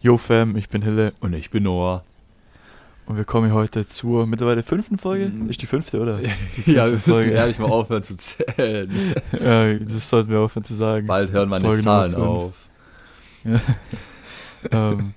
Yo 0.00 0.16
Fam, 0.16 0.56
ich 0.56 0.68
bin 0.68 0.82
Hille 0.82 1.12
Und 1.18 1.32
ich 1.32 1.50
bin 1.50 1.64
Noah. 1.64 2.04
und 3.06 3.16
wir 3.16 3.24
kommen 3.24 3.52
heute 3.52 3.84
zur 3.88 4.28
mittlerweile 4.28 4.62
fünften 4.62 4.96
Folge. 4.96 5.26
Mhm. 5.26 5.50
Ist 5.50 5.60
die 5.60 5.66
fünfte, 5.66 6.00
oder? 6.00 6.20
ja, 6.66 6.86
wir 6.86 7.00
müssen 7.04 7.30
ehrlich 7.30 7.58
mal 7.58 7.68
aufhören 7.68 8.04
zu 8.04 8.16
zählen. 8.16 8.88
ja, 9.32 9.74
das 9.74 10.08
sollten 10.08 10.30
wir 10.30 10.38
aufhören 10.38 10.62
zu 10.62 10.74
sagen. 10.74 11.08
Bald 11.08 11.32
hören 11.32 11.48
meine 11.48 11.64
Folge 11.64 11.82
Zahlen 11.82 12.14
auf. 12.14 12.52
ähm, 14.70 15.14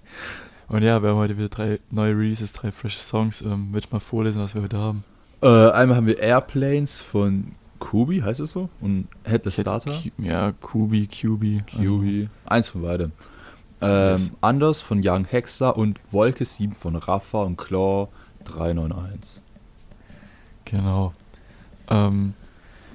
und 0.68 0.82
ja, 0.82 1.04
wir 1.04 1.10
haben 1.10 1.18
heute 1.18 1.38
wieder 1.38 1.50
drei 1.50 1.80
neue 1.92 2.18
Releases, 2.18 2.52
drei 2.54 2.72
frische 2.72 3.04
Songs. 3.04 3.42
Ähm, 3.42 3.68
Will 3.72 3.82
ich 3.82 3.92
mal 3.92 4.00
vorlesen, 4.00 4.42
was 4.42 4.56
wir 4.56 4.64
heute 4.64 4.78
haben? 4.80 5.04
Äh, 5.44 5.70
einmal 5.72 5.98
haben 5.98 6.08
wir 6.08 6.18
Airplanes 6.18 7.02
von 7.02 7.52
Kubi, 7.78 8.22
heißt 8.22 8.40
es 8.40 8.54
so? 8.54 8.70
Und 8.80 9.08
Headless 9.26 9.62
Starter. 9.62 10.02
Ja, 10.18 10.54
Kubi, 10.54 11.06
QB. 11.06 11.72
Kubi. 11.78 12.30
Eins 12.46 12.70
von 12.70 12.82
beidem. 12.82 13.12
Ähm, 13.82 14.12
Yes. 14.12 14.32
Anders 14.42 14.82
von 14.82 15.02
Young 15.04 15.26
Hexer 15.26 15.76
und 15.78 16.00
Wolke 16.12 16.46
7 16.46 16.76
von 16.76 16.96
Rafa 16.96 17.44
und 17.44 17.58
Claw 17.58 18.08
391. 18.46 19.42
Genau. 20.66 21.14
Ähm, 21.90 22.34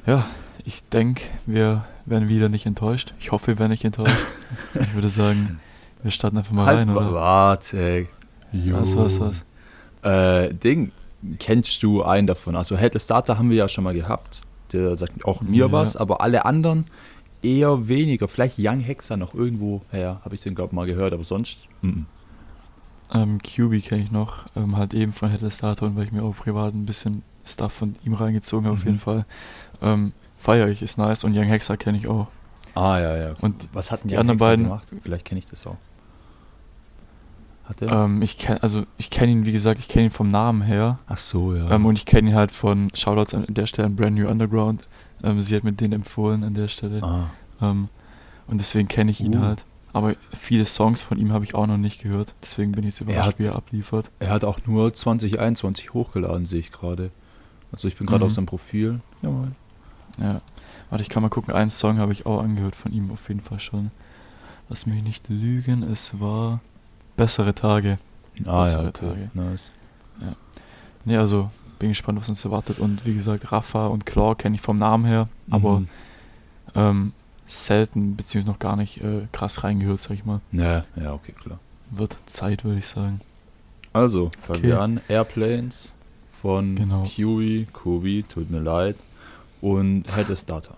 ja, 0.07 0.27
ich 0.65 0.85
denke, 0.89 1.23
wir 1.47 1.85
werden 2.05 2.29
wieder 2.29 2.49
nicht 2.49 2.67
enttäuscht. 2.67 3.15
Ich 3.19 3.33
hoffe, 3.33 3.49
wir 3.49 3.59
werden 3.59 3.71
nicht 3.73 3.85
enttäuscht. 3.85 4.17
ich 4.75 4.95
würde 4.95 5.09
sagen, 5.09 5.61
wir 6.03 6.11
starten 6.11 6.39
einfach 6.39 6.53
mal 6.53 6.73
rein, 6.73 6.89
wa- 6.95 6.97
oder? 7.01 7.13
Warte. 7.13 8.07
Jo. 8.53 8.79
Was, 8.81 8.97
was, 8.97 9.21
was? 9.21 9.45
Äh, 10.03 10.55
Ding, 10.55 10.93
kennst 11.39 11.83
du 11.83 12.03
einen 12.05 12.27
davon? 12.27 12.55
Also 12.57 12.77
Headless 12.77 13.05
Starter 13.05 13.39
haben 13.39 13.51
wir 13.51 13.57
ja 13.57 13.69
schon 13.69 13.85
mal 13.85 13.95
gehabt. 13.95 14.43
Der 14.73 14.97
sagt 14.97 15.25
auch 15.25 15.41
mir 15.43 15.67
Ja. 15.67 15.73
was, 15.73 15.97
aber 15.97 16.21
alle 16.21 16.45
anderen 16.45 16.87
eher 17.43 17.89
weniger. 17.89 18.29
Vielleicht 18.29 18.57
Young 18.59 18.81
Hexer 18.81 19.17
noch 19.17 19.35
irgendwo 19.35 19.83
her, 19.91 20.21
habe 20.25 20.35
ich 20.35 20.43
den 20.43 20.55
glaube 20.55 20.75
mal 20.75 20.87
gehört, 20.87 21.13
aber 21.13 21.25
sonst. 21.25 21.59
mhm. 21.83 22.07
Ähm, 23.15 23.39
QB 23.41 23.85
kenne 23.85 24.03
ich 24.03 24.11
noch, 24.11 24.47
ähm, 24.57 24.77
halt 24.77 24.93
eben 24.93 25.13
von 25.13 25.31
Headless 25.31 25.63
und 25.63 25.95
weil 25.97 26.03
ich 26.05 26.11
mir 26.13 26.25
auch 26.25 26.35
privat 26.35 26.75
ein 26.75 26.87
bisschen 26.87 27.23
Stuff 27.45 27.73
von 27.73 27.95
ihm 28.05 28.15
reingezogen 28.15 28.67
habe, 28.67 28.75
auf 28.77 28.81
Mhm. 28.83 28.87
jeden 28.89 28.99
Fall. 28.99 29.25
Ähm, 29.81 30.13
Feier 30.37 30.67
ich, 30.69 30.83
ist 30.83 30.99
nice 30.99 31.23
und 31.23 31.37
Young 31.37 31.45
Hexer 31.45 31.77
kenne 31.77 31.99
ich 31.99 32.09
auch. 32.09 32.27
Ah, 32.75 32.99
ja, 32.99 33.17
ja. 33.17 33.35
Und 33.41 33.69
was 33.73 33.93
hatten 33.93 34.09
die 34.09 34.15
Young 34.15 34.23
anderen 34.23 34.39
beiden- 34.39 34.65
gemacht? 34.65 34.89
Vielleicht 35.03 35.25
kenne 35.25 35.39
ich 35.39 35.47
das 35.47 35.65
auch. 35.69 35.77
Hat 37.65 37.83
er? 37.83 37.91
ähm, 38.05 38.23
ich 38.23 38.39
kenne, 38.39 38.63
also 38.63 38.85
ich 38.99 39.11
kenne 39.11 39.33
ihn, 39.33 39.45
wie 39.47 39.53
gesagt, 39.53 39.81
ich 39.81 39.89
kenne 39.89 40.07
ihn 40.07 40.11
vom 40.11 40.31
Namen 40.31 40.63
her. 40.63 40.99
Ach 41.07 41.19
so, 41.19 41.55
ja. 41.55 41.71
Ähm, 41.71 41.87
und 41.87 41.97
ich 41.97 42.07
kenne 42.07 42.31
ihn 42.31 42.35
halt 42.37 42.51
von 42.53 42.91
Shoutouts 42.95 43.35
an 43.35 43.45
der 43.49 43.67
Stelle 43.67 43.87
an 43.87 43.97
Brand 43.97 44.17
New 44.17 44.29
Underground. 44.29 44.85
Ähm, 45.23 45.41
sie 45.43 45.57
hat 45.57 45.65
mir 45.65 45.73
den 45.73 45.93
empfohlen 45.93 46.45
an 46.45 46.55
der 46.55 46.69
Stelle. 46.69 47.03
ah. 47.03 47.31
Ähm, 47.61 47.89
und 48.49 48.59
deswegen 48.59 48.87
kenne 48.89 49.11
ich 49.11 49.21
ihn 49.21 49.37
Uh. 49.39 49.43
halt. 49.43 49.65
Aber 49.93 50.15
viele 50.39 50.67
Songs 50.67 51.01
von 51.01 51.17
ihm 51.19 51.33
habe 51.33 51.45
ich 51.45 51.55
auch 51.55 51.67
noch 51.67 51.79
nicht 51.79 52.03
gehört. 52.03 52.35
Deswegen 52.43 52.73
bin 52.73 52.85
ich 52.85 52.91
jetzt 52.91 53.01
überrascht, 53.01 53.29
hat- 53.29 53.39
wie 53.39 53.45
er 53.47 53.57
abliefert. 53.57 54.11
Er 54.19 54.29
hat 54.31 54.45
auch 54.45 54.59
nur 54.67 54.93
2021 54.93 55.95
hochgeladen, 55.95 56.45
sehe 56.45 56.61
ich 56.61 56.71
gerade. 56.71 57.11
Also 57.73 57.89
ich 57.89 57.97
bin 57.97 58.07
gerade 58.07 58.25
Mhm. 58.25 58.29
auf 58.29 58.35
seinem 58.35 58.47
Profil. 58.47 59.01
Ja, 59.23 59.31
moin. 59.31 59.55
Ja. 60.19 60.43
Warte, 60.91 61.03
ich 61.03 61.09
kann 61.09 61.23
mal 61.23 61.31
gucken. 61.31 61.55
Einen 61.55 61.71
Song 61.71 61.99
habe 61.99 62.13
ich 62.13 62.27
auch 62.27 62.43
angehört 62.43 62.77
von 62.77 62.93
ihm 62.93 63.11
auf 63.11 63.27
jeden 63.29 63.41
Fall 63.41 63.59
schon. 63.59 63.91
Lass 64.69 64.85
mich 64.87 65.03
nicht 65.03 65.29
lügen. 65.29 65.83
Es 65.83 66.21
war 66.21 66.61
Bessere 67.17 67.55
Tage. 67.55 67.99
Ah 68.45 68.51
ja, 68.51 68.61
Bessere 68.63 68.89
okay. 68.89 69.07
Tage. 69.07 69.31
Nice. 69.35 69.71
Ne, 71.05 71.19
also 71.19 71.51
bin 71.79 71.91
gespannt, 71.91 72.21
was 72.21 72.29
uns 72.29 72.45
erwartet. 72.45 72.79
Und 72.79 73.05
wie 73.07 73.15
gesagt, 73.15 73.53
Rafa 73.53 73.87
und 73.89 74.07
Claw 74.07 74.35
kenne 74.35 74.57
ich 74.57 74.63
vom 74.63 74.79
Namen 74.79 75.05
her. 75.05 75.29
Aber 75.51 75.81
Mhm. 75.81 75.89
ähm, 76.75 77.13
selten, 77.47 78.17
beziehungsweise 78.17 78.53
noch 78.53 78.59
gar 78.59 78.77
nicht 78.77 79.01
äh, 79.03 79.27
krass 79.33 79.63
reingehört, 79.65 80.01
sag 80.01 80.13
ich 80.13 80.25
mal. 80.25 80.41
Ja, 80.53 80.85
ja, 80.97 81.13
okay, 81.13 81.33
klar. 81.33 81.59
Wird 81.91 82.17
Zeit, 82.27 82.65
würde 82.65 82.79
ich 82.81 82.87
sagen. 82.87 83.21
Also, 83.93 84.31
fangen 84.47 84.59
Okay. 84.61 84.69
wir 84.69 84.81
an. 84.81 85.01
Airplanes 85.09 85.93
von 86.43 86.77
Genau. 86.77 87.05
Kiwi, 87.05 87.67
Kobi, 87.73 88.25
tut 88.29 88.51
mir 88.51 88.61
leid. 88.61 88.97
Und 89.61 90.05
Headless 90.15 90.45
Data. 90.45 90.75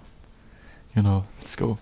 Genau, 0.94 1.24
let's 1.40 1.56
go. 1.56 1.78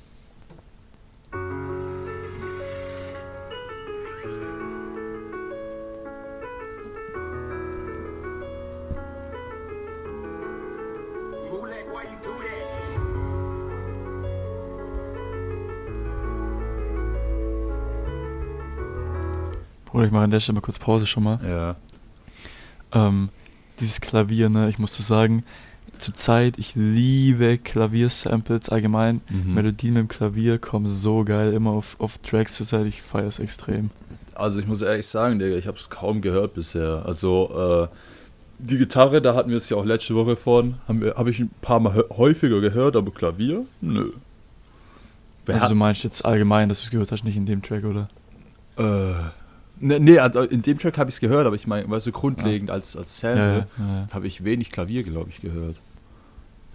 Bruder, 19.96 20.08
ich 20.08 20.12
mache 20.12 20.24
an 20.24 20.30
der 20.30 20.40
Stelle 20.40 20.56
mal 20.56 20.60
kurz 20.60 20.78
Pause 20.78 21.06
schon 21.06 21.22
mal. 21.22 21.38
Ja. 21.42 21.76
Ähm, 22.92 23.30
dieses 23.80 24.02
Klavier, 24.02 24.50
ne, 24.50 24.68
ich 24.68 24.78
muss 24.78 24.94
so 24.94 25.02
sagen, 25.02 25.42
zur 25.96 26.12
Zeit, 26.12 26.58
ich 26.58 26.74
liebe 26.74 27.56
Klaviersamples 27.56 28.68
allgemein. 28.68 29.22
Mhm. 29.30 29.54
Melodien 29.54 29.94
mit 29.94 30.02
dem 30.02 30.08
Klavier 30.08 30.58
kommen 30.58 30.86
so 30.86 31.24
geil 31.24 31.54
immer 31.54 31.70
auf, 31.70 31.96
auf 31.98 32.18
Tracks 32.18 32.56
zur 32.56 32.66
Zeit, 32.66 32.84
ich 32.84 33.00
feiere 33.00 33.28
es 33.28 33.38
extrem. 33.38 33.88
Also 34.34 34.60
ich 34.60 34.66
muss 34.66 34.82
ehrlich 34.82 35.06
sagen, 35.06 35.38
Digga, 35.38 35.56
ich 35.56 35.66
habe 35.66 35.78
es 35.78 35.88
kaum 35.88 36.20
gehört 36.20 36.52
bisher. 36.52 37.02
Also 37.06 37.88
äh, 37.88 37.96
die 38.58 38.76
Gitarre, 38.76 39.22
da 39.22 39.34
hatten 39.34 39.48
wir 39.48 39.56
es 39.56 39.70
ja 39.70 39.78
auch 39.78 39.86
letzte 39.86 40.14
Woche 40.14 40.36
von, 40.36 40.74
haben 40.86 41.00
wir, 41.00 41.14
habe 41.14 41.30
ich 41.30 41.40
ein 41.40 41.50
paar 41.62 41.80
Mal 41.80 42.04
häufiger 42.10 42.60
gehört, 42.60 42.96
aber 42.96 43.12
Klavier? 43.12 43.64
Nö. 43.80 44.12
Wer 45.46 45.54
also 45.54 45.68
du 45.68 45.74
meinst 45.74 46.04
jetzt 46.04 46.22
allgemein, 46.22 46.68
dass 46.68 46.80
du 46.80 46.84
es 46.84 46.90
gehört 46.90 47.12
hast, 47.12 47.24
nicht 47.24 47.36
in 47.36 47.46
dem 47.46 47.62
Track, 47.62 47.84
oder? 47.84 48.10
Äh, 48.76 49.30
ne, 49.80 50.00
nee, 50.00 50.18
also 50.18 50.40
in 50.42 50.62
dem 50.62 50.78
Track 50.78 50.98
habe 50.98 51.08
ich 51.10 51.16
es 51.16 51.20
gehört, 51.20 51.46
aber 51.46 51.56
ich 51.56 51.66
meine, 51.66 51.88
weißt 51.88 52.06
du, 52.06 52.12
grundlegend 52.12 52.70
als, 52.70 52.96
als 52.96 53.20
Ja, 53.22 53.30
Sample 53.36 53.66
ja, 53.78 53.84
ja. 54.00 54.08
habe 54.12 54.26
ich 54.26 54.44
wenig 54.44 54.70
Klavier, 54.70 55.02
glaube 55.02 55.30
ich, 55.30 55.40
gehört. 55.40 55.76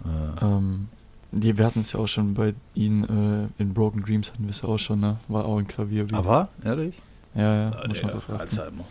Äh, 0.04 0.44
Ähm, 0.44 0.88
die, 1.32 1.56
wir 1.56 1.64
hatten 1.64 1.80
es 1.80 1.92
ja 1.92 2.00
auch 2.00 2.08
schon 2.08 2.34
bei 2.34 2.54
ihnen 2.74 3.48
äh, 3.58 3.62
in 3.62 3.72
Broken 3.72 4.02
Dreams 4.02 4.30
hatten 4.32 4.44
wir 4.44 4.50
es 4.50 4.60
ja 4.62 4.68
auch 4.68 4.78
schon, 4.78 5.00
ne? 5.00 5.16
War 5.28 5.44
auch 5.46 5.58
ein 5.58 5.66
Klavier. 5.66 6.06
aber, 6.12 6.48
ehrlich? 6.64 6.94
Ja, 7.34 7.54
ja, 7.54 7.70
Ah, 7.70 7.88
muss 7.88 7.96
Digga, 7.98 8.08
man 8.08 8.16
achten. 8.18 8.32
Alzheimer. 8.36 8.84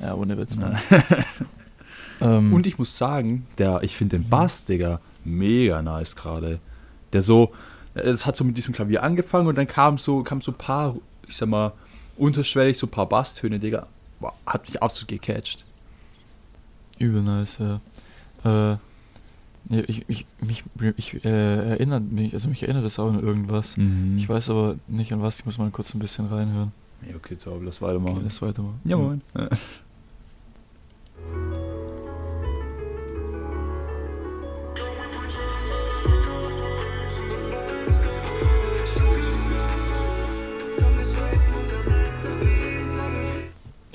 Ja, 0.00 0.14
ohne 0.14 0.36
Witz, 0.36 0.54
Ja. 0.56 0.60
Mann. 0.60 0.78
ähm, 2.20 2.52
Und 2.52 2.66
ich 2.66 2.78
muss 2.78 2.96
sagen, 2.98 3.46
der, 3.58 3.82
ich 3.82 3.94
finde 3.96 4.18
den 4.18 4.28
Bass, 4.28 4.64
Digga, 4.64 5.00
mega 5.24 5.82
nice 5.82 6.16
gerade. 6.16 6.58
Der 7.12 7.22
so, 7.22 7.52
es 7.94 8.26
hat 8.26 8.34
so 8.36 8.42
mit 8.44 8.56
diesem 8.56 8.74
Klavier 8.74 9.02
angefangen 9.02 9.46
und 9.46 9.56
dann 9.56 9.66
kam 9.68 9.98
so, 9.98 10.22
kam 10.22 10.40
so 10.40 10.50
ein 10.52 10.58
paar, 10.58 10.96
ich 11.28 11.36
sag 11.36 11.48
mal, 11.48 11.72
unterschwellig 12.16 12.78
so 12.78 12.86
ein 12.86 12.90
paar 12.90 13.08
Basstöne, 13.08 13.58
Digga. 13.58 13.86
Boah, 14.20 14.34
hat 14.46 14.66
mich 14.68 14.82
absolut 14.82 15.08
gecatcht. 15.08 15.64
Übel 16.98 17.22
nice, 17.22 17.58
ja. 17.58 17.80
Äh, 18.72 18.76
ich, 19.70 20.04
ich, 20.08 20.26
mich, 20.40 20.64
ich 20.96 21.24
äh, 21.24 21.28
erinnert 21.70 22.10
mich, 22.10 22.34
also 22.34 22.48
mich 22.48 22.62
erinnert 22.62 22.84
das 22.84 22.98
auch 22.98 23.08
an 23.08 23.20
irgendwas. 23.22 23.76
Mhm. 23.76 24.16
Ich 24.18 24.28
weiß 24.28 24.50
aber 24.50 24.76
nicht 24.88 25.12
an 25.12 25.22
was, 25.22 25.40
ich 25.40 25.46
muss 25.46 25.58
mal 25.58 25.70
kurz 25.70 25.94
ein 25.94 25.98
bisschen 26.00 26.26
reinhören. 26.26 26.72
Ja, 27.08 27.16
okay, 27.16 27.36
so, 27.38 27.58
lass 27.60 27.76
Okay, 27.80 27.86
weitermachen. 27.86 28.20
lass 28.24 28.42
weitermachen. 28.42 28.80
ja, 28.84 28.96
moin. 28.96 29.22
Ja. 29.36 29.48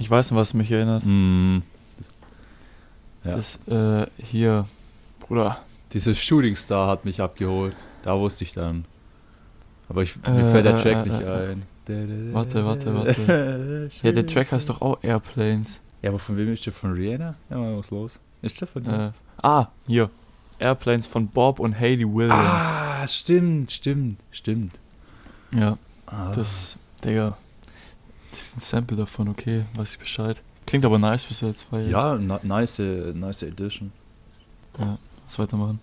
Ich 0.07 0.11
weiß 0.11 0.31
noch, 0.31 0.37
was 0.37 0.53
mich 0.53 0.71
erinnert. 0.71 1.03
Mhm. 1.05 1.63
Ja. 3.25 3.35
Das, 3.35 3.59
äh, 3.67 4.07
hier, 4.17 4.65
Bruder. 5.19 5.57
Dieses 5.91 6.17
Shooting 6.17 6.55
Star 6.55 6.87
hat 6.87 7.03
mich 7.03 7.19
abgeholt. 7.19 7.75
Da 8.03 8.17
wusste 8.17 8.45
ich 8.45 8.53
dann. 8.53 8.85
Aber 9.89 10.03
ich, 10.03 10.15
mir 10.15 10.29
Äh, 10.47 10.49
fällt 10.51 10.65
der 10.65 10.75
äh, 10.75 10.81
Track 10.81 11.05
äh, 11.05 11.09
nicht 11.09 11.21
äh, 11.21 11.51
ein. 11.51 12.33
Warte, 12.33 12.63
warte, 12.65 12.95
warte. 12.95 13.91
Ja, 14.01 14.13
der 14.13 14.25
Track 14.25 14.53
heißt 14.53 14.69
doch 14.69 14.79
auch 14.79 14.97
Airplanes. 15.03 15.81
Ja, 16.01 16.11
aber 16.11 16.19
von 16.19 16.37
wem 16.37 16.53
ist 16.53 16.65
der? 16.65 16.71
Von 16.71 16.93
Rihanna? 16.93 17.35
Ja, 17.49 17.57
mal 17.57 17.77
was 17.77 17.91
los. 17.91 18.17
Ist 18.41 18.61
der 18.61 18.69
von? 18.69 18.85
Äh, 18.85 19.11
ah, 19.43 19.67
hier. 19.87 20.09
Airplanes 20.57 21.05
von 21.05 21.27
Bob 21.27 21.59
und 21.59 21.77
Hayley 21.77 22.05
Williams. 22.09 22.33
Ah, 22.41 23.05
stimmt, 23.09 23.73
stimmt, 23.73 24.21
stimmt. 24.31 24.79
Ja, 25.53 25.77
Ah. 26.05 26.31
das, 26.31 26.77
Digga. 27.03 27.35
Ist 28.37 28.55
ein 28.55 28.59
Sample 28.59 28.95
davon, 28.95 29.29
okay, 29.29 29.63
weiß 29.75 29.93
ich 29.93 29.99
Bescheid. 29.99 30.41
Klingt 30.67 30.85
aber 30.85 30.99
nice 30.99 31.25
bis 31.25 31.41
jetzt, 31.41 31.65
weil. 31.71 31.89
Ja, 31.89 32.15
nice, 32.15 32.77
nice 32.79 33.41
Edition. 33.41 33.91
Ja, 34.77 34.99
lass 35.25 35.39
weitermachen. 35.39 35.79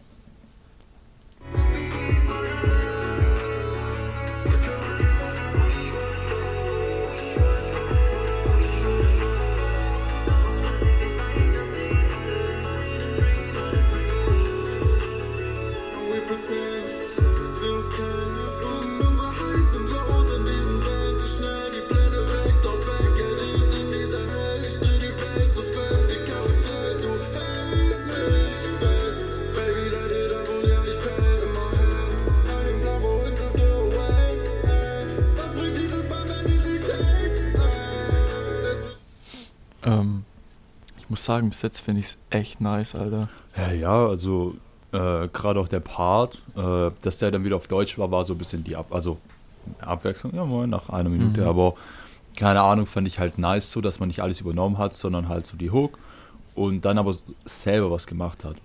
Sagen, 41.25 41.49
bis 41.49 41.63
jetzt 41.63 41.81
finde 41.81 42.01
ich 42.01 42.07
es 42.07 42.19
echt 42.31 42.61
nice, 42.61 42.95
Alter. 42.95 43.29
Ja, 43.57 43.73
ja, 43.73 44.07
also 44.07 44.55
äh, 44.93 45.29
gerade 45.29 45.59
auch 45.61 45.69
der 45.69 45.81
Part, 45.81 46.43
äh, 46.57 46.91
dass 47.03 47.19
der 47.19 47.31
dann 47.31 47.45
wieder 47.45 47.57
auf 47.57 47.67
Deutsch 47.67 47.99
war, 47.99 48.11
war 48.11 48.25
so 48.25 48.35
ein 48.35 48.39
bisschen 48.39 48.65
die 48.65 48.77
Ab 48.77 48.87
also 48.91 49.19
Abwechslung, 49.81 50.35
ja 50.35 50.45
moin, 50.45 50.69
nach 50.71 50.89
einer 50.91 51.09
Minute, 51.09 51.41
Mhm. 51.43 51.49
aber 51.49 51.75
keine 52.37 52.63
Ahnung, 52.63 52.87
fand 52.87 53.07
ich 53.09 53.19
halt 53.19 53.39
nice 53.39 53.71
so, 53.73 53.81
dass 53.81 54.01
man 54.01 54.09
nicht 54.09 54.21
alles 54.21 54.41
übernommen 54.41 54.79
hat, 54.79 54.97
sondern 54.97 55.29
halt 55.29 55.47
so 55.47 55.57
die 55.57 55.71
Hook 55.71 55.99
und 56.55 56.85
dann 56.85 56.99
aber 56.99 57.17
selber 57.45 57.91
was 57.91 58.07
gemacht 58.07 58.45
hat. 58.45 58.57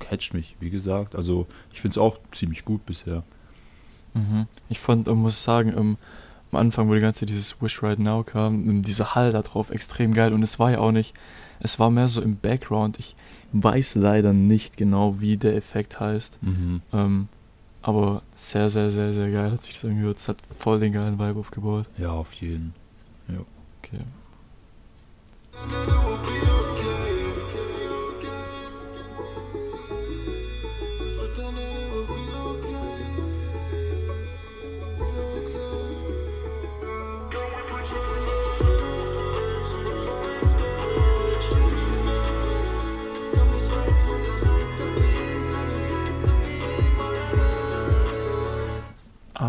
Catcht 0.00 0.34
mich, 0.34 0.56
wie 0.58 0.70
gesagt. 0.70 1.14
Also 1.14 1.46
ich 1.72 1.80
finde 1.80 1.92
es 1.94 1.98
auch 1.98 2.18
ziemlich 2.32 2.64
gut 2.64 2.84
bisher. 2.84 3.22
Mhm. 4.14 4.46
Ich 4.68 4.80
fand, 4.80 5.08
und 5.08 5.18
muss 5.18 5.42
sagen, 5.42 5.72
ähm, 5.76 5.96
am 6.50 6.58
Anfang, 6.58 6.88
wo 6.88 6.94
die 6.94 7.00
ganze 7.00 7.24
dieses 7.24 7.62
Wish 7.62 7.82
Right 7.82 7.98
Now 7.98 8.24
kam, 8.24 8.68
ähm, 8.68 8.82
dieser 8.82 9.14
Hall 9.14 9.32
da 9.32 9.42
drauf 9.42 9.70
extrem 9.70 10.12
geil. 10.12 10.32
Und 10.34 10.42
es 10.42 10.58
war 10.58 10.72
ja 10.72 10.78
auch 10.78 10.92
nicht, 10.92 11.14
es 11.62 11.78
war 11.78 11.90
mehr 11.90 12.08
so 12.08 12.20
im 12.20 12.36
Background. 12.36 12.98
Ich 12.98 13.14
weiß 13.52 13.94
leider 13.94 14.32
nicht 14.32 14.76
genau, 14.76 15.20
wie 15.20 15.36
der 15.36 15.54
Effekt 15.56 16.00
heißt. 16.00 16.42
Mhm. 16.42 16.82
Ähm, 16.92 17.28
aber 17.82 18.22
sehr, 18.34 18.68
sehr, 18.68 18.90
sehr, 18.90 19.12
sehr 19.12 19.30
geil 19.30 19.52
hat 19.52 19.62
sich 19.62 19.74
das 19.80 19.84
angehört. 19.84 20.18
Es 20.18 20.28
hat 20.28 20.38
voll 20.58 20.80
den 20.80 20.92
geilen 20.92 21.18
Vibe 21.18 21.38
aufgebaut. 21.38 21.86
Ja, 21.98 22.10
auf 22.10 22.32
jeden. 22.34 22.74
Okay. 23.82 23.98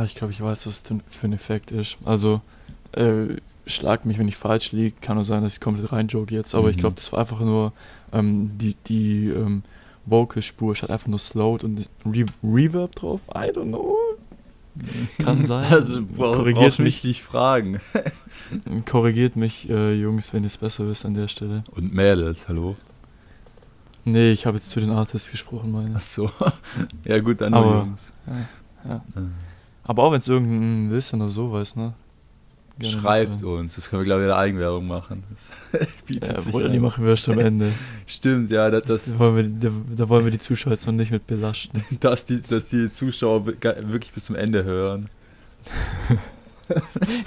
Ah, 0.03 0.05
ich 0.05 0.15
glaube, 0.15 0.33
ich 0.33 0.41
weiß, 0.41 0.67
was 0.67 0.73
es 0.77 0.83
denn 0.83 1.01
für 1.09 1.27
ein 1.27 1.33
Effekt 1.33 1.71
ist. 1.71 1.97
Also, 2.03 2.41
äh, 2.91 3.38
schlag 3.65 4.05
mich, 4.05 4.17
wenn 4.19 4.27
ich 4.27 4.35
falsch 4.35 4.71
liege. 4.73 4.95
Kann 5.00 5.15
nur 5.15 5.23
sein, 5.23 5.44
dass 5.44 5.53
ich 5.55 5.61
komplett 5.61 5.91
reinjoke 5.94 6.33
jetzt. 6.35 6.53
Aber 6.55 6.69
ich 6.69 6.75
Mhm. 6.77 6.81
glaube, 6.81 6.95
das 6.97 7.11
war 7.13 7.19
einfach 7.19 7.39
nur 7.39 7.71
ähm, 8.11 8.51
die, 8.57 8.75
die 8.88 9.29
ähm, 9.29 9.63
Vocal-Spur. 10.05 10.73
Ich 10.73 10.81
hatte 10.83 10.91
einfach 10.91 11.07
nur 11.07 11.19
slowed 11.19 11.63
und 11.63 11.89
Re 12.05 12.25
Reverb 12.44 12.95
drauf. 12.95 13.21
I 13.33 13.50
don't 13.50 13.69
know. 13.69 13.95
Kann 15.23 15.44
sein. 15.45 15.71
Also, 15.71 16.03
Korrigiert 16.17 16.79
mich. 16.79 17.03
nicht 17.06 17.21
fragen. 17.23 17.79
Korrigiert 18.89 19.35
mich, 19.38 19.69
äh, 19.69 19.94
Jungs, 19.94 20.33
wenn 20.33 20.44
ihr 20.44 20.47
es 20.47 20.57
besser 20.57 20.88
wisst 20.88 21.06
an 21.06 21.13
der 21.13 21.29
Stelle. 21.29 21.63
Und 21.71 21.94
Mädels, 21.94 22.47
hallo? 22.49 22.75
Nee, 24.06 24.31
ich 24.33 24.45
habe 24.45 24.57
jetzt 24.57 24.69
zu 24.69 24.81
den 24.81 24.89
Artists 24.89 25.31
gesprochen, 25.31 25.71
meine. 25.71 25.94
Ach 25.95 26.01
so. 26.01 26.29
ja 27.06 27.19
gut, 27.19 27.39
dann 27.39 27.51
nur 27.53 27.61
Aber- 27.65 27.79
Jungs. 27.85 28.11
Ja. 28.83 28.95
Äh. 29.15 29.21
Aber 29.83 30.03
auch 30.03 30.12
wenn 30.12 30.19
es 30.19 30.27
irgendein 30.27 30.91
Wissen 30.91 31.21
oder 31.21 31.30
so 31.30 31.51
weiß, 31.51 31.75
ne? 31.75 31.94
Gerne 32.80 33.01
Schreibt 33.01 33.31
mitteilen. 33.31 33.59
uns, 33.59 33.75
das 33.75 33.89
können 33.89 34.01
wir 34.01 34.06
glaube 34.06 34.21
ich 34.21 34.25
in 34.25 34.30
der 34.30 34.38
Eigenwerbung 34.38 34.88
machen. 34.88 35.24
Das 35.30 35.51
bietet 36.07 36.31
Ja, 36.31 36.41
sich 36.41 36.51
Bruder, 36.51 36.69
die 36.69 36.80
machen 36.80 37.03
wir 37.03 37.12
erst 37.12 37.30
am 37.30 37.38
Ende. 37.38 37.71
Stimmt, 38.07 38.50
ja, 38.50 38.71
das, 38.71 38.85
das, 38.85 39.06
Da 39.06 39.19
wollen 39.19 39.62
wir, 39.62 39.69
da, 39.69 39.75
da 39.95 40.09
wollen 40.09 40.24
wir 40.25 40.31
die 40.31 40.39
Zuschauer 40.39 40.74
jetzt 40.74 40.88
noch 40.88 40.94
nicht 40.94 41.12
mit 41.12 41.27
belasten. 41.27 41.83
dass, 42.00 42.25
die, 42.25 42.41
dass 42.41 42.69
die 42.69 42.89
Zuschauer 42.89 43.45
wirklich 43.45 44.12
bis 44.12 44.25
zum 44.25 44.35
Ende 44.35 44.63
hören. 44.63 45.09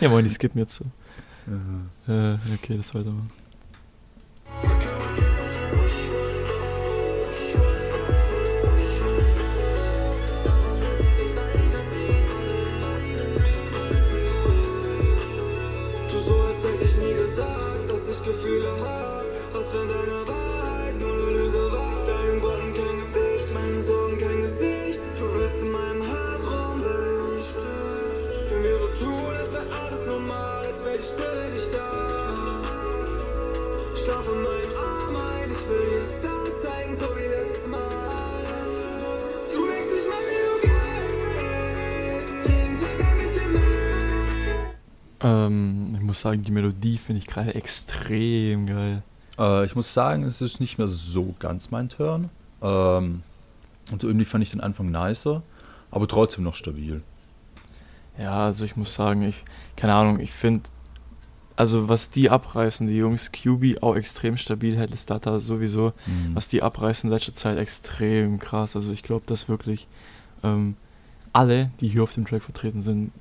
Ja, 0.00 0.08
moin, 0.08 0.24
die 0.24 0.30
skippen 0.30 0.58
jetzt 0.60 0.74
so. 0.76 0.84
Äh, 2.12 2.34
okay, 2.54 2.76
das 2.76 2.92
weitermachen. 2.94 3.30
Muss 46.16 46.22
sagen, 46.22 46.42
die 46.44 46.50
Melodie 46.50 46.96
finde 46.98 47.20
ich 47.20 47.26
gerade 47.26 47.54
extrem 47.54 48.66
geil. 48.66 49.02
Äh, 49.38 49.66
ich 49.66 49.74
muss 49.76 49.92
sagen, 49.92 50.22
es 50.24 50.40
ist 50.40 50.60
nicht 50.60 50.78
mehr 50.78 50.88
so 50.88 51.34
ganz 51.38 51.70
mein 51.70 51.88
Turn. 51.90 52.30
Ähm, 52.62 53.22
und 53.92 54.02
irgendwie 54.02 54.24
fand 54.24 54.42
ich 54.42 54.50
den 54.50 54.60
Anfang 54.62 54.90
nicer, 54.90 55.42
aber 55.90 56.08
trotzdem 56.08 56.42
noch 56.44 56.54
stabil. 56.54 57.02
Ja, 58.18 58.46
also 58.46 58.64
ich 58.64 58.76
muss 58.76 58.94
sagen, 58.94 59.22
ich, 59.22 59.44
keine 59.76 59.92
Ahnung, 59.94 60.20
ich 60.20 60.32
finde, 60.32 60.62
also 61.54 61.88
was 61.90 62.08
die 62.10 62.30
abreißen, 62.30 62.88
die 62.88 62.96
Jungs, 62.96 63.30
QB 63.30 63.82
auch 63.82 63.94
extrem 63.94 64.38
stabil, 64.38 64.76
Headless 64.76 65.04
Data 65.04 65.38
sowieso, 65.38 65.92
Mhm. 66.06 66.34
was 66.34 66.48
die 66.48 66.62
abreißen 66.62 67.08
in 67.10 67.14
letzter 67.14 67.34
Zeit 67.34 67.58
extrem 67.58 68.38
krass. 68.38 68.74
Also 68.74 68.90
ich 68.92 69.02
glaube, 69.02 69.24
dass 69.26 69.48
wirklich 69.50 69.86
ähm, 70.42 70.76
alle, 71.34 71.70
die 71.80 71.88
hier 71.88 72.02
auf 72.02 72.14
dem 72.14 72.24
Track 72.26 72.42
vertreten 72.42 72.80
sind, 72.80 73.12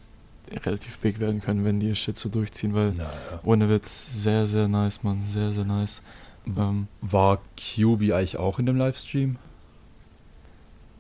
relativ 0.66 0.98
big 1.00 1.20
werden 1.20 1.42
können, 1.42 1.66
wenn 1.66 1.80
die 1.80 1.88
ihr 1.90 1.96
Shit 1.96 2.18
so 2.18 2.30
durchziehen, 2.30 2.74
weil 2.74 2.92
Naja. 2.94 3.10
ohne 3.44 3.70
Witz, 3.70 4.24
sehr, 4.24 4.48
sehr 4.48 4.68
nice, 4.68 5.04
Mann, 5.04 5.24
sehr, 5.28 5.52
sehr 5.54 5.66
nice. 5.66 6.02
Ähm, 6.48 6.88
War 7.02 7.40
QB 7.58 8.12
eigentlich 8.14 8.38
auch 8.38 8.60
in 8.60 8.66
dem 8.66 8.78
Livestream? 8.78 9.38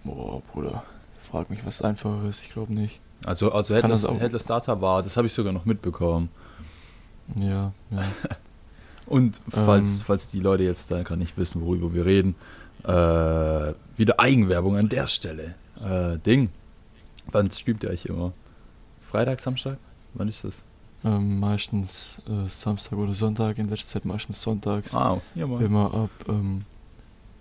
boah, 0.03 0.41
Bruder, 0.53 0.83
frag 1.29 1.49
mich, 1.49 1.65
was 1.65 1.81
einfacher 1.81 2.23
ist, 2.29 2.43
ich 2.43 2.53
glaube 2.53 2.73
nicht. 2.73 2.99
Also, 3.23 3.51
also 3.51 3.73
Headless, 3.75 4.01
das 4.01 4.09
auch- 4.11 4.19
Headless 4.19 4.45
Data 4.45 4.79
war, 4.81 5.01
das 5.03 5.17
habe 5.17 5.27
ich 5.27 5.33
sogar 5.33 5.51
noch 5.53 5.65
mitbekommen. 5.65 6.29
Ja, 7.39 7.73
ja. 7.91 8.03
Und 9.07 9.39
falls, 9.49 9.99
Ähm. 9.99 10.05
falls 10.05 10.29
die 10.29 10.39
Leute 10.39 10.63
jetzt 10.63 10.89
dann 10.91 11.03
gar 11.03 11.15
nicht 11.15 11.37
wissen, 11.37 11.61
worüber 11.61 11.93
wir 11.93 12.05
reden, 12.05 12.35
äh, 12.83 13.73
wieder 13.97 14.19
Eigenwerbung 14.19 14.77
an 14.77 14.89
der 14.89 15.07
Stelle. 15.07 15.55
Äh, 15.83 16.17
Ding. 16.19 16.49
Wann 17.31 17.49
streamt 17.51 17.83
ihr 17.83 17.89
eigentlich 17.89 18.07
immer? 18.07 18.33
Freitag, 19.15 19.39
Samstag? 19.39 19.77
Wann 20.13 20.27
ist 20.27 20.43
das? 20.43 20.61
Ähm, 21.05 21.39
meistens 21.39 22.21
äh, 22.27 22.49
Samstag 22.49 22.97
oder 22.97 23.13
Sonntag, 23.13 23.57
in 23.57 23.69
letzter 23.69 23.87
Zeit 23.93 24.03
meistens 24.03 24.41
sonntags. 24.41 24.93
Ah, 24.93 25.21
ja, 25.35 25.47
mal. 25.47 25.61
Immer 25.61 25.93
ab 25.93 26.09
ähm, 26.27 26.65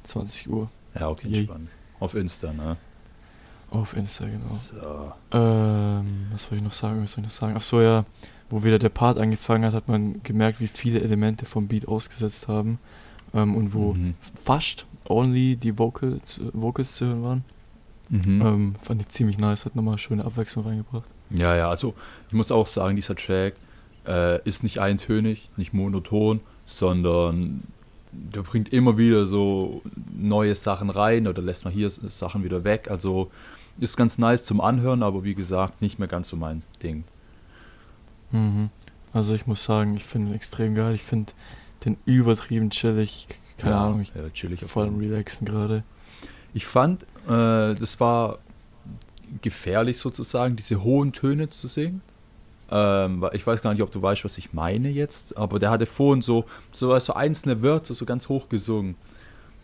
20 0.05 0.49
Uhr 0.51 0.71
Ja, 0.95 1.09
okay, 1.09 1.27
Yay. 1.27 1.39
entspannt. 1.41 1.69
Auf 1.99 2.15
Insta, 2.15 2.53
ne? 2.53 2.77
auf 3.71 3.97
Insta, 3.97 4.27
genau. 4.27 4.55
So. 4.55 5.13
Ähm, 5.37 6.29
was 6.31 6.45
wollte 6.45 6.57
ich 6.59 6.63
noch 6.63 6.71
sagen? 6.73 7.03
Was 7.03 7.11
soll 7.11 7.25
ich 7.25 7.31
noch 7.31 7.37
sagen? 7.37 7.55
Ach 7.57 7.63
so, 7.63 7.81
ja, 7.81 8.05
wo 8.51 8.63
wieder 8.63 8.79
der 8.79 8.91
Part 8.91 9.19
angefangen 9.19 9.65
hat, 9.65 9.75
hat 9.75 9.89
man 9.89 10.23
gemerkt, 10.23 10.61
wie 10.61 10.69
viele 10.69 11.01
Elemente 11.01 11.45
vom 11.45 11.67
Beat 11.67 11.89
ausgesetzt 11.89 12.47
haben. 12.47 12.79
Ähm, 13.35 13.57
und 13.57 13.75
wo 13.75 13.95
Mhm. 13.95 14.15
fast 14.45 14.87
only 15.09 15.57
die 15.57 15.77
Vocals, 15.77 16.39
Vocals 16.53 16.95
zu 16.95 17.07
hören 17.07 17.23
waren. 17.25 17.45
Mhm. 18.11 18.43
Ähm, 18.43 18.75
fand 18.81 19.01
ich 19.01 19.09
ziemlich 19.09 19.39
nice, 19.39 19.65
hat 19.65 19.77
nochmal 19.77 19.99
schöne 19.99 20.25
Abwechslung 20.25 20.67
reingebracht. 20.67 21.09
Ja, 21.31 21.57
ja, 21.57 21.71
also 21.71 21.95
ich 22.29 22.35
muss 22.35 22.51
auch 22.51 22.67
sagen, 22.67 22.97
dieser 22.97 23.17
Track 23.17 23.55
äh, 24.07 24.43
ist 24.43 24.63
nicht 24.63 24.79
eintönig, 24.79 25.49
nicht 25.57 25.73
monoton, 25.73 26.41
sondern 26.67 27.63
der 28.13 28.43
bringt 28.43 28.73
immer 28.73 28.97
wieder 28.99 29.27
so 29.27 29.83
neue 30.17 30.55
Sachen 30.55 30.91
rein 30.91 31.27
oder 31.27 31.43
lässt 31.43 31.65
mal 31.65 31.73
hier 31.73 31.91
Sachen 31.91 32.45
wieder 32.45 32.65
weg. 32.65 32.91
Also 32.91 33.31
ist 33.81 33.97
ganz 33.97 34.19
nice 34.19 34.45
zum 34.45 34.61
Anhören, 34.61 35.03
aber 35.03 35.25
wie 35.25 35.35
gesagt, 35.35 35.83
nicht 35.83 35.99
mehr 35.99 36.09
ganz 36.09 36.29
so 36.29 36.37
mein 36.37 36.63
Ding. 36.83 37.05
Mhm. 38.31 38.71
Also 39.13 39.35
ich 39.35 39.47
muss 39.47 39.65
sagen, 39.65 39.97
ich 39.97 40.05
finde 40.05 40.31
ihn 40.31 40.35
extrem 40.35 40.75
geil. 40.75 40.95
Ich 40.95 41.03
finde 41.03 41.33
den 41.85 41.97
übertrieben 42.05 42.71
chillig. 42.71 43.29
Keine 43.59 43.75
ja, 43.75 43.85
Ahnung, 43.87 44.01
ich 44.03 44.13
ja, 44.15 44.29
chillig 44.31 44.61
voll 44.61 44.89
am. 44.89 44.99
Relaxen 44.99 45.47
gerade. 45.47 45.85
Ich 46.55 46.67
fand, 46.67 47.03
äh, 47.29 47.75
das 47.75 48.01
war 48.01 48.39
gefährlich 49.43 49.99
sozusagen, 49.99 50.57
diese 50.57 50.83
hohen 50.83 51.13
Töne 51.13 51.51
zu 51.51 51.69
singen. 51.69 52.01
Ähm, 52.71 53.27
ich 53.33 53.47
weiß 53.47 53.61
gar 53.61 53.73
nicht, 53.73 53.83
ob 53.83 53.91
du 53.91 54.01
weißt, 54.01 54.25
was 54.25 54.39
ich 54.39 54.53
meine 54.53 54.89
jetzt, 54.89 55.37
aber 55.37 55.59
der 55.59 55.71
hatte 55.71 55.87
vorhin 55.87 56.23
so, 56.23 56.45
so, 56.73 56.99
so 56.99 57.13
einzelne 57.13 57.61
Wörter 57.61 57.93
so 57.93 58.07
ganz 58.07 58.29
hoch 58.29 58.49
gesungen. 58.49 58.95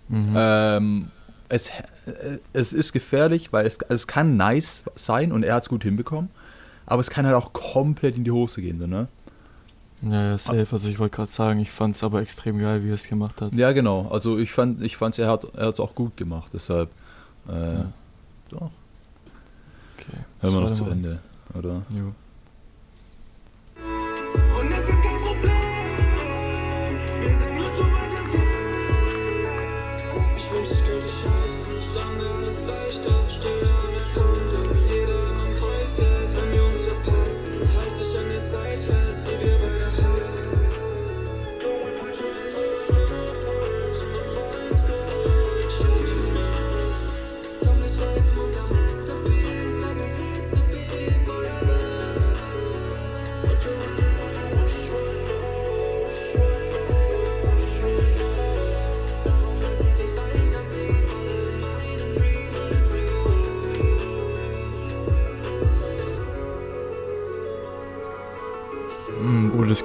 Mhm. 0.09 0.35
Ähm, 0.37 1.09
es, 1.49 1.68
äh, 1.68 2.38
es 2.52 2.73
ist 2.73 2.92
gefährlich, 2.92 3.52
weil 3.52 3.66
es, 3.66 3.78
es 3.88 4.06
kann 4.06 4.37
nice 4.37 4.85
sein 4.97 5.32
und 5.32 5.44
er 5.44 5.54
hat 5.54 5.62
es 5.62 5.68
gut 5.68 5.85
hinbekommen, 5.85 6.30
aber 6.87 7.00
es 7.00 7.11
kann 7.11 7.25
halt 7.25 7.37
auch 7.37 7.52
komplett 7.52 8.16
in 8.16 8.25
die 8.25 8.32
Hose 8.32 8.61
gehen, 8.61 8.78
so, 8.78 8.87
ne? 8.87 9.09
Ja, 10.02 10.25
ja, 10.25 10.38
safe. 10.38 10.66
Also 10.73 10.88
ich 10.88 10.99
wollte 10.99 11.16
gerade 11.16 11.30
sagen, 11.30 11.61
ich 11.61 11.71
fand 11.71 11.95
es 11.95 12.02
aber 12.02 12.23
extrem 12.23 12.59
geil, 12.59 12.83
wie 12.85 12.88
er 12.90 12.95
es 12.95 13.07
gemacht 13.07 13.40
hat. 13.42 13.52
Ja, 13.52 13.73
genau. 13.73 14.09
Also 14.09 14.38
ich 14.38 14.50
fand, 14.52 14.83
ich 14.83 14.97
fand's, 14.97 15.19
er 15.19 15.28
hat, 15.28 15.45
er 15.54 15.66
hat's 15.69 15.80
auch 15.80 15.95
gut 15.95 16.16
gemacht. 16.16 16.50
Deshalb, 16.54 16.90
äh, 17.49 17.52
Ja. 17.75 17.92
doch. 18.49 18.71
Okay. 19.99 20.16
Hören 20.40 20.54
wir 20.54 20.61
noch 20.61 20.71
zu. 20.73 20.85
Ende, 20.87 21.19
oder? 21.54 21.83
Jo. 21.95 22.14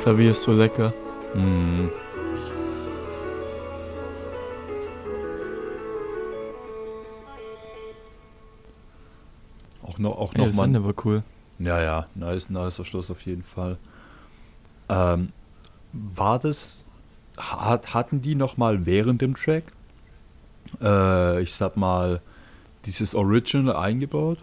Klavier 0.05 0.29
ist 0.29 0.43
so 0.43 0.53
lecker. 0.53 0.93
Mhm. 1.33 1.89
Auch 9.81 9.97
noch, 9.97 10.11
auch 10.11 10.35
Ey, 10.35 10.41
noch 10.41 10.47
das 10.49 10.57
mal. 10.57 10.65
Ende 10.65 10.85
war 10.85 10.93
cool. 11.05 11.23
Ja, 11.57 11.81
ja, 11.81 12.05
nice, 12.13 12.51
nice 12.51 12.85
Schluss 12.85 13.09
auf 13.09 13.21
jeden 13.21 13.41
Fall. 13.41 13.79
Ähm, 14.89 15.29
war 15.91 16.37
das, 16.37 16.85
hat, 17.37 17.95
hatten 17.95 18.21
die 18.21 18.35
noch 18.35 18.57
mal 18.57 18.85
während 18.85 19.23
dem 19.23 19.33
Track, 19.33 19.63
äh, 20.83 21.41
ich 21.41 21.51
sag 21.55 21.77
mal, 21.77 22.21
dieses 22.85 23.15
Original 23.15 23.75
eingebaut? 23.75 24.37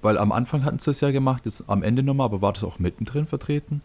Weil 0.00 0.16
am 0.16 0.32
Anfang 0.32 0.64
hatten 0.64 0.78
sie 0.78 0.86
das 0.86 1.02
ja 1.02 1.10
gemacht, 1.10 1.44
jetzt 1.44 1.68
am 1.68 1.82
Ende 1.82 2.02
nochmal, 2.02 2.24
aber 2.24 2.40
war 2.40 2.54
das 2.54 2.64
auch 2.64 2.78
mittendrin 2.78 3.26
vertreten? 3.26 3.82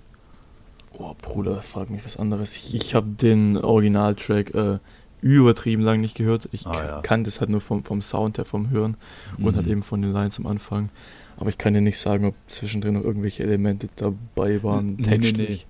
Oh, 0.91 1.13
Bruder, 1.21 1.61
frag 1.61 1.89
mich 1.89 2.03
was 2.05 2.17
anderes. 2.17 2.55
Ich, 2.55 2.73
ich 2.73 2.95
habe 2.95 3.07
den 3.09 3.57
Originaltrack 3.57 4.53
äh, 4.55 4.79
übertrieben 5.21 5.81
lang 5.83 6.01
nicht 6.01 6.15
gehört. 6.15 6.49
Ich 6.51 6.65
Ah, 6.65 6.83
ja. 6.85 7.01
kannte 7.01 7.27
es 7.29 7.39
halt 7.39 7.49
nur 7.49 7.61
vom, 7.61 7.83
vom 7.83 8.01
Sound 8.01 8.37
her, 8.37 8.45
vom 8.45 8.69
Hören 8.69 8.97
und 9.39 9.53
Mhm. 9.53 9.55
halt 9.57 9.67
eben 9.67 9.83
von 9.83 10.01
den 10.01 10.11
Lines 10.11 10.39
am 10.39 10.47
Anfang. 10.47 10.89
Aber 11.37 11.49
ich 11.49 11.57
kann 11.57 11.73
dir 11.73 11.81
nicht 11.81 11.99
sagen, 11.99 12.25
ob 12.25 12.35
zwischendrin 12.47 12.95
noch 12.95 13.03
irgendwelche 13.03 13.43
Elemente 13.43 13.89
dabei 13.95 14.63
waren, 14.63 14.95
Nee, 14.95 15.03
nee, 15.03 15.03
textlich. 15.03 15.67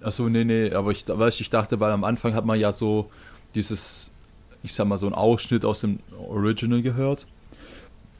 Achso, 0.00 0.28
nee, 0.28 0.44
nee, 0.44 0.70
aber 0.72 0.92
ich, 0.92 1.08
weißt, 1.08 1.40
ich 1.40 1.50
dachte, 1.50 1.80
weil 1.80 1.90
am 1.90 2.04
Anfang 2.04 2.34
hat 2.34 2.44
man 2.44 2.58
ja 2.60 2.72
so 2.72 3.10
dieses, 3.56 4.12
ich 4.62 4.72
sag 4.74 4.86
mal, 4.86 4.96
so 4.98 5.06
einen 5.06 5.14
Ausschnitt 5.16 5.64
aus 5.64 5.80
dem 5.80 5.98
Original 6.28 6.82
gehört. 6.82 7.26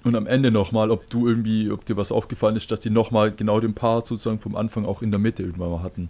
Und 0.02 0.16
am 0.16 0.26
Ende 0.26 0.50
nochmal, 0.50 0.90
ob 0.90 1.08
du 1.10 1.28
irgendwie, 1.28 1.70
ob 1.70 1.84
dir 1.84 1.96
was 1.96 2.10
aufgefallen 2.10 2.56
ist, 2.56 2.70
dass 2.72 2.80
die 2.80 2.90
nochmal 2.90 3.30
genau 3.32 3.60
den 3.60 3.74
Part 3.74 4.06
sozusagen 4.06 4.40
vom 4.40 4.56
Anfang 4.56 4.86
auch 4.86 5.02
in 5.02 5.10
der 5.10 5.20
Mitte 5.20 5.42
irgendwann 5.44 5.70
mal 5.70 5.82
hatten. 5.82 6.08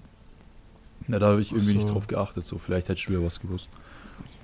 Na, 1.08 1.18
da 1.18 1.28
habe 1.28 1.40
ich 1.40 1.52
irgendwie 1.52 1.74
nicht 1.74 1.88
so. 1.88 1.94
drauf 1.94 2.06
geachtet, 2.06 2.46
so 2.46 2.58
vielleicht 2.58 2.88
hättest 2.88 3.08
du 3.08 3.14
ja 3.14 3.22
was 3.24 3.40
gewusst. 3.40 3.68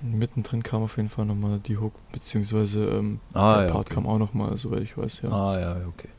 Mittendrin 0.01 0.63
kam 0.63 0.83
auf 0.83 0.97
jeden 0.97 1.09
Fall 1.09 1.25
nochmal 1.25 1.59
die 1.59 1.77
Hook, 1.77 1.93
beziehungsweise 2.11 2.85
ähm, 2.85 3.19
Ah, 3.33 3.57
der 3.57 3.67
ja, 3.67 3.71
Part 3.71 3.85
okay. 3.87 3.95
kam 3.95 4.07
auch 4.07 4.17
nochmal, 4.19 4.57
soweit 4.57 4.81
ich 4.83 4.97
weiß, 4.97 5.21
ja. 5.23 5.29
Ah, 5.31 5.59
ja, 5.59 5.77
okay. 5.87 6.09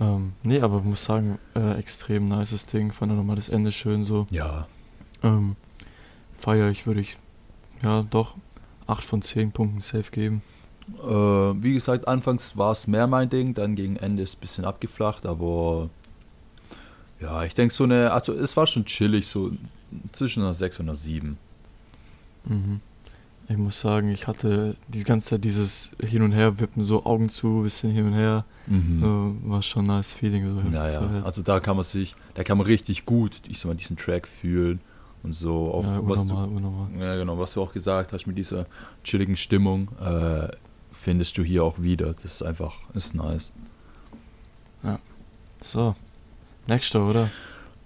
Ähm, 0.00 0.32
nee, 0.42 0.60
aber 0.60 0.80
muss 0.80 1.04
sagen, 1.04 1.38
äh, 1.54 1.78
extrem 1.78 2.28
nices 2.28 2.66
Ding. 2.66 2.92
Fand 2.92 3.12
auch 3.12 3.16
nochmal 3.16 3.36
das 3.36 3.48
Ende 3.48 3.70
schön 3.72 4.04
so. 4.04 4.26
Ja, 4.30 4.66
Ähm, 5.22 5.56
feier 6.38 6.70
ich, 6.70 6.86
würde 6.86 7.00
ich, 7.00 7.18
ja 7.82 8.02
doch, 8.08 8.34
8 8.86 9.04
von 9.04 9.20
10 9.22 9.52
Punkten 9.52 9.80
safe 9.82 10.10
geben. 10.10 10.42
äh, 11.04 11.10
wie 11.12 11.74
gesagt, 11.74 12.08
anfangs 12.08 12.56
war 12.56 12.72
es 12.72 12.86
mehr 12.86 13.06
mein 13.06 13.28
Ding, 13.28 13.52
dann 13.54 13.74
gegen 13.76 13.96
Ende 13.96 14.22
ist 14.22 14.38
ein 14.38 14.40
bisschen 14.40 14.64
abgeflacht, 14.64 15.26
aber 15.26 15.90
ja, 17.20 17.44
ich 17.44 17.54
denke 17.54 17.74
so 17.74 17.84
eine, 17.84 18.12
also 18.12 18.32
es 18.32 18.56
war 18.56 18.66
schon 18.66 18.84
chillig, 18.84 19.26
so 19.26 19.50
zwischen 20.12 20.42
einer 20.42 20.54
6 20.54 20.80
und 20.80 20.88
einer 20.88 20.96
7. 20.96 21.36
Mhm. 22.44 22.80
Ich 23.48 23.56
muss 23.56 23.80
sagen, 23.80 24.10
ich 24.10 24.28
hatte 24.28 24.76
die 24.86 25.02
ganze 25.02 25.30
Zeit 25.30 25.44
dieses 25.44 25.90
Hin- 26.00 26.22
und 26.22 26.30
Her-Wippen, 26.32 26.82
so 26.84 27.04
Augen 27.04 27.28
zu, 27.30 27.62
bisschen 27.62 27.90
hin 27.90 28.06
und 28.06 28.12
her. 28.14 28.44
Mhm. 28.68 29.02
Äh, 29.44 29.50
war 29.50 29.62
schon 29.62 29.84
ein 29.84 29.88
nice 29.88 30.12
Feeling. 30.12 30.46
So, 30.46 30.54
Naja, 30.70 31.00
gefeiert. 31.00 31.26
also 31.26 31.42
da 31.42 31.58
kann 31.58 31.74
man 31.76 31.84
sich, 31.84 32.14
da 32.34 32.44
kann 32.44 32.58
man 32.58 32.66
richtig 32.68 33.06
gut, 33.06 33.40
ich 33.48 33.58
sag 33.58 33.66
mal, 33.68 33.74
diesen 33.74 33.96
Track 33.96 34.28
fühlen 34.28 34.80
und 35.24 35.32
so 35.34 35.74
auch 35.74 35.82
ja, 35.82 35.98
unnormal, 35.98 36.48
unnormal. 36.48 36.88
du, 36.94 37.00
ja 37.00 37.16
genau, 37.16 37.38
was 37.40 37.52
du 37.54 37.62
auch 37.62 37.72
gesagt 37.72 38.12
hast 38.12 38.26
mit 38.28 38.38
dieser 38.38 38.66
chilligen 39.02 39.36
Stimmung, 39.36 39.88
äh, 40.00 40.48
findest 40.92 41.36
du 41.36 41.42
hier 41.42 41.64
auch 41.64 41.80
wieder. 41.82 42.14
Das 42.14 42.26
ist 42.34 42.42
einfach, 42.42 42.76
ist 42.94 43.14
nice. 43.14 43.50
So, 45.62 45.94
nächster, 46.66 47.06
oder? 47.06 47.30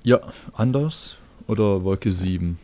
Ja, 0.03 0.21
anders 0.55 1.17
oder 1.47 1.85
Wolke 1.85 2.11
7? 2.11 2.59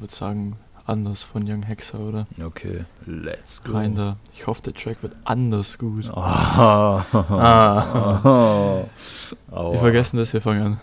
würde 0.00 0.14
sagen, 0.14 0.56
anders 0.86 1.22
von 1.22 1.48
Young 1.48 1.62
Hexer, 1.62 2.00
oder? 2.00 2.26
Okay, 2.42 2.84
let's 3.06 3.62
go. 3.62 3.72
Rein 3.72 3.94
da. 3.94 4.16
Ich 4.34 4.46
hoffe, 4.46 4.62
der 4.62 4.74
Track 4.74 5.02
wird 5.02 5.14
anders 5.24 5.78
gut. 5.78 6.10
Ah. 6.14 7.04
Ah. 7.12 8.24
Aua. 9.50 9.72
Wir 9.72 9.78
vergessen 9.78 10.16
das, 10.16 10.32
wir 10.32 10.40
fangen 10.40 10.62
an. 10.62 10.80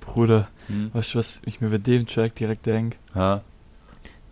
Bruder, 0.00 0.48
Hm? 0.68 0.90
weißt 0.92 1.14
du, 1.14 1.18
was 1.18 1.42
ich 1.44 1.60
mir 1.60 1.68
bei 1.68 1.78
dem 1.78 2.06
Track 2.06 2.34
direkt 2.34 2.66
denke? 2.66 2.96
Ha? 3.14 3.42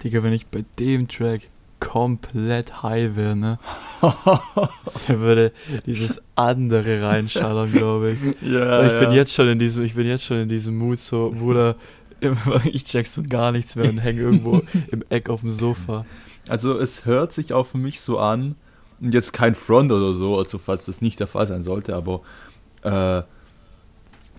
Digga, 0.03 0.23
wenn 0.23 0.33
ich 0.33 0.47
bei 0.47 0.65
dem 0.79 1.07
Track 1.09 1.43
komplett 1.79 2.83
high 2.83 3.15
wäre, 3.17 3.37
ne? 3.37 3.59
Der 5.09 5.21
würde 5.21 5.53
dieses 5.85 6.23
andere 6.35 7.03
reinschallern, 7.03 7.73
glaube 7.73 8.13
ich. 8.13 8.19
Ja, 8.51 8.79
Aber 8.79 8.87
ich 8.87 8.99
bin 8.99 9.13
jetzt 9.13 9.33
schon 9.35 9.49
in 9.49 9.59
diesem, 9.59 9.85
ich 9.85 9.95
bin 9.95 10.07
jetzt 10.07 10.25
schon 10.25 10.39
in 10.39 10.49
diesem 10.49 10.77
Mut, 10.77 10.99
so, 10.99 11.33
Bruder, 11.37 11.77
ich 12.65 12.85
check 12.85 13.07
so 13.07 13.23
gar 13.29 13.53
nichts 13.53 13.77
mehr 13.77 13.89
und 13.91 13.99
hänge 13.99 14.21
irgendwo 14.23 14.63
im 14.91 15.05
Eck 15.11 15.29
auf 15.29 15.41
dem 15.41 15.51
Sofa. 15.51 16.07
Also 16.49 16.79
es 16.79 17.05
hört 17.05 17.33
sich 17.33 17.53
auch 17.53 17.67
für 17.67 17.79
mich 17.79 18.01
so 18.01 18.19
an, 18.19 18.57
und 19.01 19.13
jetzt 19.13 19.33
kein 19.35 19.55
Front 19.55 19.93
oder 19.93 20.15
so, 20.15 20.39
also 20.39 20.57
falls 20.59 20.87
das 20.87 21.03
nicht 21.03 21.21
der 21.21 21.27
Fall 21.27 21.47
sein 21.47 21.63
sollte, 21.63 21.95
aber 21.95 22.23
äh, 22.87 23.23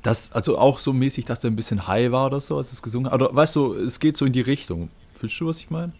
das, 0.03 0.31
also 0.31 0.57
auch 0.57 0.79
so 0.79 0.93
mäßig, 0.93 1.25
dass 1.25 1.43
er 1.43 1.49
ein 1.51 1.55
bisschen 1.55 1.87
high 1.87 2.11
war 2.11 2.27
oder 2.27 2.39
so, 2.39 2.57
als 2.57 2.71
es 2.71 2.81
gesungen 2.81 3.11
hat. 3.11 3.21
Oder 3.21 3.33
weißt 3.35 3.55
du, 3.55 3.73
es 3.73 3.99
geht 3.99 4.15
so 4.15 4.25
in 4.25 4.33
die 4.33 4.41
Richtung. 4.41 4.89
Fühlst 5.15 5.39
du, 5.39 5.47
was 5.47 5.57
ich 5.59 5.69
meine? 5.69 5.91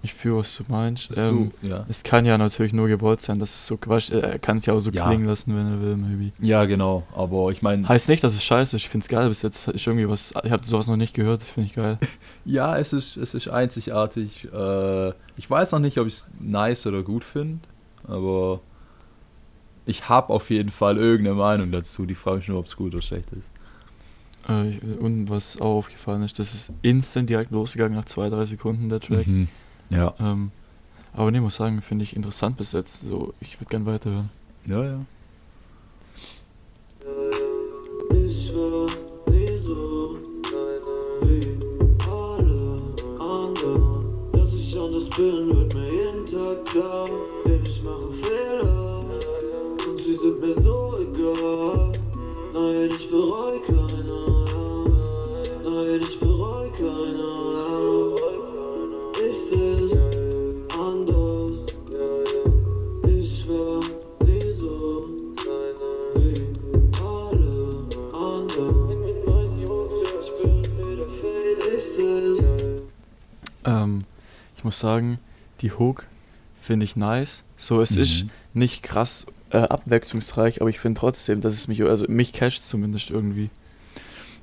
Ich 0.00 0.14
fühle, 0.14 0.36
was 0.38 0.56
du 0.56 0.62
meinst. 0.68 1.12
So, 1.12 1.20
Ähm, 1.20 1.50
ja. 1.60 1.84
es 1.88 2.04
kann 2.04 2.24
ja 2.24 2.38
natürlich 2.38 2.72
nur 2.72 2.86
gewollt 2.86 3.20
sein, 3.20 3.40
dass 3.40 3.50
es 3.50 3.66
so 3.66 3.76
Quatsch, 3.76 4.10
äh, 4.10 4.20
er 4.20 4.38
kann 4.38 4.56
es 4.58 4.66
ja 4.66 4.72
auch 4.72 4.78
so 4.78 4.90
Ja. 4.90 5.06
klingen 5.06 5.26
lassen, 5.26 5.56
wenn 5.56 5.66
er 5.66 5.80
will, 5.82 5.96
maybe. 5.96 6.32
Ja, 6.40 6.64
genau, 6.66 7.02
aber 7.14 7.50
ich 7.50 7.62
meine, 7.62 7.88
Heißt 7.88 8.08
nicht, 8.08 8.22
dass 8.22 8.34
es 8.34 8.44
scheiße 8.44 8.76
ist, 8.76 8.82
ich 8.82 8.88
find's 8.88 9.08
geil, 9.08 9.26
bis 9.28 9.42
jetzt 9.42 9.66
ist 9.68 9.86
irgendwie 9.86 10.08
was, 10.08 10.32
ich 10.44 10.52
habe 10.52 10.64
sowas 10.64 10.86
noch 10.86 10.96
nicht 10.96 11.14
gehört, 11.14 11.40
das 11.42 11.50
finde 11.50 11.66
ich 11.68 11.74
geil. 11.74 11.98
ja, 12.44 12.76
es 12.78 12.92
ist, 12.92 13.16
es 13.16 13.34
ist 13.34 13.48
einzigartig. 13.48 14.46
Äh, 14.52 15.08
ich 15.36 15.50
weiß 15.50 15.72
noch 15.72 15.80
nicht, 15.80 15.98
ob 15.98 16.06
ich 16.06 16.14
es 16.14 16.30
nice 16.38 16.86
oder 16.86 17.02
gut 17.02 17.24
finde, 17.24 17.58
aber 18.06 18.60
ich 19.88 20.08
habe 20.08 20.32
auf 20.32 20.50
jeden 20.50 20.70
Fall 20.70 20.98
irgendeine 20.98 21.36
Meinung 21.36 21.72
dazu. 21.72 22.04
Die 22.04 22.14
frage 22.14 22.40
ich 22.40 22.48
nur, 22.48 22.58
ob 22.58 22.66
es 22.66 22.76
gut 22.76 22.94
oder 22.94 23.02
schlecht 23.02 23.28
ist. 23.32 23.48
Äh, 24.48 24.96
und 24.96 25.30
was 25.30 25.60
auch 25.60 25.78
aufgefallen 25.78 26.22
ist, 26.22 26.38
das 26.38 26.54
ist 26.54 26.72
instant 26.82 27.30
direkt 27.30 27.50
losgegangen 27.50 27.96
nach 27.96 28.04
zwei, 28.04 28.28
drei 28.28 28.44
Sekunden, 28.44 28.88
der 28.88 29.00
Track. 29.00 29.26
Mhm. 29.26 29.48
Ja. 29.90 30.14
Ähm, 30.20 30.50
aber 31.14 31.30
ne, 31.30 31.40
muss 31.40 31.56
sagen, 31.56 31.80
finde 31.80 32.04
ich 32.04 32.14
interessant 32.14 32.58
bis 32.58 32.72
jetzt. 32.72 33.00
So, 33.00 33.32
ich 33.40 33.58
würde 33.58 33.70
gern 33.70 33.86
weiterhören. 33.86 34.30
Ja, 34.66 34.84
ja. 34.84 35.00
Muss 74.68 74.78
sagen, 74.80 75.18
die 75.62 75.72
Hook 75.72 76.06
finde 76.60 76.84
ich 76.84 76.94
nice. 76.96 77.42
So, 77.56 77.80
es 77.80 77.92
Mhm. 77.92 78.02
ist 78.02 78.24
nicht 78.54 78.82
krass 78.82 79.26
äh, 79.50 79.58
abwechslungsreich, 79.58 80.60
aber 80.60 80.68
ich 80.70 80.78
finde 80.78 81.00
trotzdem, 81.00 81.40
dass 81.40 81.54
es 81.54 81.68
mich, 81.68 81.82
also 81.82 82.04
mich 82.08 82.32
catcht 82.34 82.62
zumindest 82.64 83.10
irgendwie. 83.10 83.48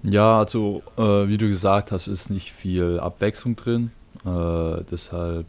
Ja, 0.04 0.40
also 0.40 0.82
äh, 0.98 1.28
wie 1.28 1.38
du 1.38 1.48
gesagt 1.48 1.92
hast, 1.92 2.08
ist 2.08 2.30
nicht 2.30 2.52
viel 2.52 3.00
Abwechslung 3.00 3.56
drin. 3.56 3.92
Äh, 4.26 4.84
deshalb, 4.92 5.46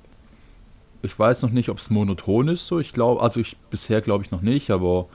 ich 1.02 1.18
weiß 1.18 1.42
noch 1.42 1.50
nicht, 1.50 1.68
ob 1.71 1.78
es 1.78 1.88
monoton 1.90 2.49
ist. 2.49 2.66
So, 2.66 2.78
ich 2.78 2.92
glaube, 2.92 3.23
also 3.23 3.40
ich 3.40 3.56
bisher 3.71 4.00
glaube 4.02 4.25
ich 4.25 4.30
noch 4.30 4.42
nicht, 4.42 4.71
aber 4.71 5.06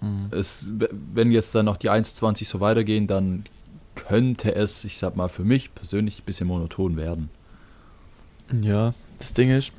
Mhm. 0.00 0.28
es, 0.30 0.68
wenn 1.14 1.32
jetzt 1.32 1.54
dann 1.54 1.64
noch 1.66 1.76
die 1.76 1.90
1,20 1.90 2.46
so 2.46 2.60
weitergehen, 2.60 3.06
dann 3.06 3.44
könnte 3.94 4.54
es, 4.54 4.84
ich 4.84 4.96
sag 4.98 5.16
mal, 5.16 5.28
für 5.28 5.44
mich 5.44 5.74
persönlich 5.74 6.20
ein 6.20 6.24
bisschen 6.24 6.46
monoton 6.46 6.96
werden. 6.96 7.30
Ja, 8.60 8.94
das 9.18 9.34
Ding 9.34 9.50
ist, 9.50 9.72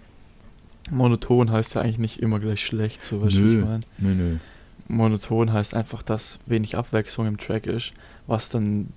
monoton 0.90 1.52
heißt 1.52 1.76
ja 1.76 1.82
eigentlich 1.82 2.00
nicht 2.00 2.20
immer 2.20 2.40
gleich 2.40 2.66
schlecht, 2.66 3.04
so 3.04 3.20
du, 3.20 3.26
wie 3.26 3.60
ich 3.60 3.66
meine. 3.66 3.84
nö, 3.98 4.14
nö. 4.16 4.38
Monoton 4.88 5.54
heißt 5.54 5.74
einfach, 5.74 6.04
dass 6.04 6.40
wenig 6.46 6.78
Abwechslung 6.78 7.28
im 7.28 7.38
Track 7.38 7.68
ist, 7.68 7.94
was 8.28 8.50
dann 8.50 8.90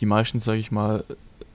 die 0.00 0.06
meisten, 0.06 0.40
sage 0.40 0.58
ich 0.58 0.70
mal, 0.70 1.04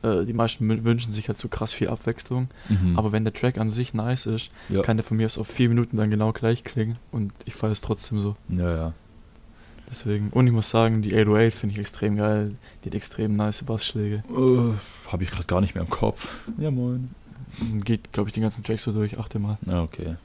äh, 0.02 0.26
die 0.26 0.34
meisten 0.34 0.84
wünschen 0.84 1.12
sich 1.12 1.28
halt 1.28 1.38
so 1.38 1.48
krass 1.48 1.74
viel 1.74 1.90
Abwechslung. 1.90 2.50
Mhm. 2.70 2.98
Aber 2.98 3.12
wenn 3.12 3.24
der 3.24 3.34
Track 3.34 3.58
an 3.58 3.70
sich 3.70 3.94
nice 3.94 4.26
ist, 4.26 4.50
ja. 4.70 4.82
kann 4.82 4.98
der 4.98 5.04
von 5.04 5.18
mir 5.18 5.26
aus 5.26 5.38
auf 5.38 5.48
vier 5.48 5.70
Minuten 5.70 5.98
dann 5.98 6.10
genau 6.10 6.32
gleich 6.34 6.64
klingen 6.64 6.98
und 7.12 7.34
ich 7.46 7.56
feiere 7.56 7.72
es 7.72 7.82
trotzdem 7.82 8.20
so. 8.20 8.36
ja, 8.50 8.76
ja. 8.76 8.94
Deswegen, 9.90 10.32
und 10.32 10.46
ich 10.46 10.52
muss 10.52 10.70
sagen, 10.70 11.02
die 11.02 11.16
808 11.16 11.54
finde 11.54 11.74
ich 11.74 11.80
extrem 11.80 12.18
geil. 12.18 12.56
Die 12.84 12.90
hat 12.90 12.96
extrem 12.96 13.38
nice 13.38 13.64
Bassschläge. 13.64 14.22
Äh, 14.30 15.10
Habe 15.10 15.24
ich 15.24 15.32
gerade 15.32 15.48
gar 15.48 15.62
nicht 15.62 15.76
mehr 15.76 15.84
im 15.86 15.90
Kopf. 15.90 16.28
Ja, 16.58 16.72
moin. 16.72 17.10
Geht, 17.84 18.12
glaube 18.14 18.30
ich, 18.30 18.34
den 18.34 18.44
ganzen 18.44 18.64
Track 18.64 18.80
so 18.80 18.92
durch, 18.92 19.18
achte 19.20 19.40
mal. 19.40 19.58
Ja, 19.66 19.82
okay. 19.84 20.16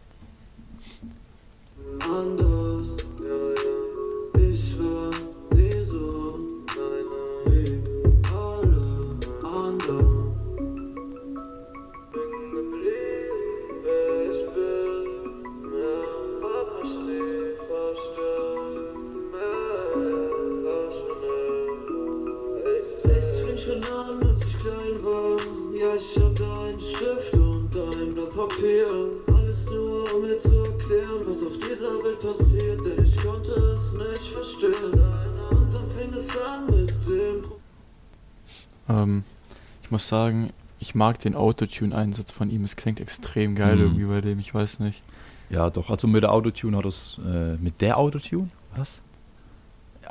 Muss 40.02 40.08
sagen, 40.08 40.50
ich 40.80 40.94
mag 40.96 41.20
den 41.20 41.36
Autotune-Einsatz 41.36 42.32
von 42.32 42.50
ihm. 42.50 42.64
Es 42.64 42.74
klingt 42.76 42.98
extrem 42.98 43.54
geil 43.54 43.76
Mhm. 43.76 43.82
irgendwie 43.82 44.04
bei 44.06 44.20
dem, 44.20 44.38
ich 44.40 44.52
weiß 44.52 44.80
nicht. 44.80 45.02
Ja, 45.48 45.70
doch, 45.70 45.90
also 45.90 46.08
mit 46.08 46.22
der 46.24 46.32
Autotune 46.32 46.76
hat 46.76 46.86
es, 46.86 47.20
äh, 47.24 47.54
mit 47.56 47.80
der 47.80 47.98
Autotune? 47.98 48.48
Was? 48.76 49.00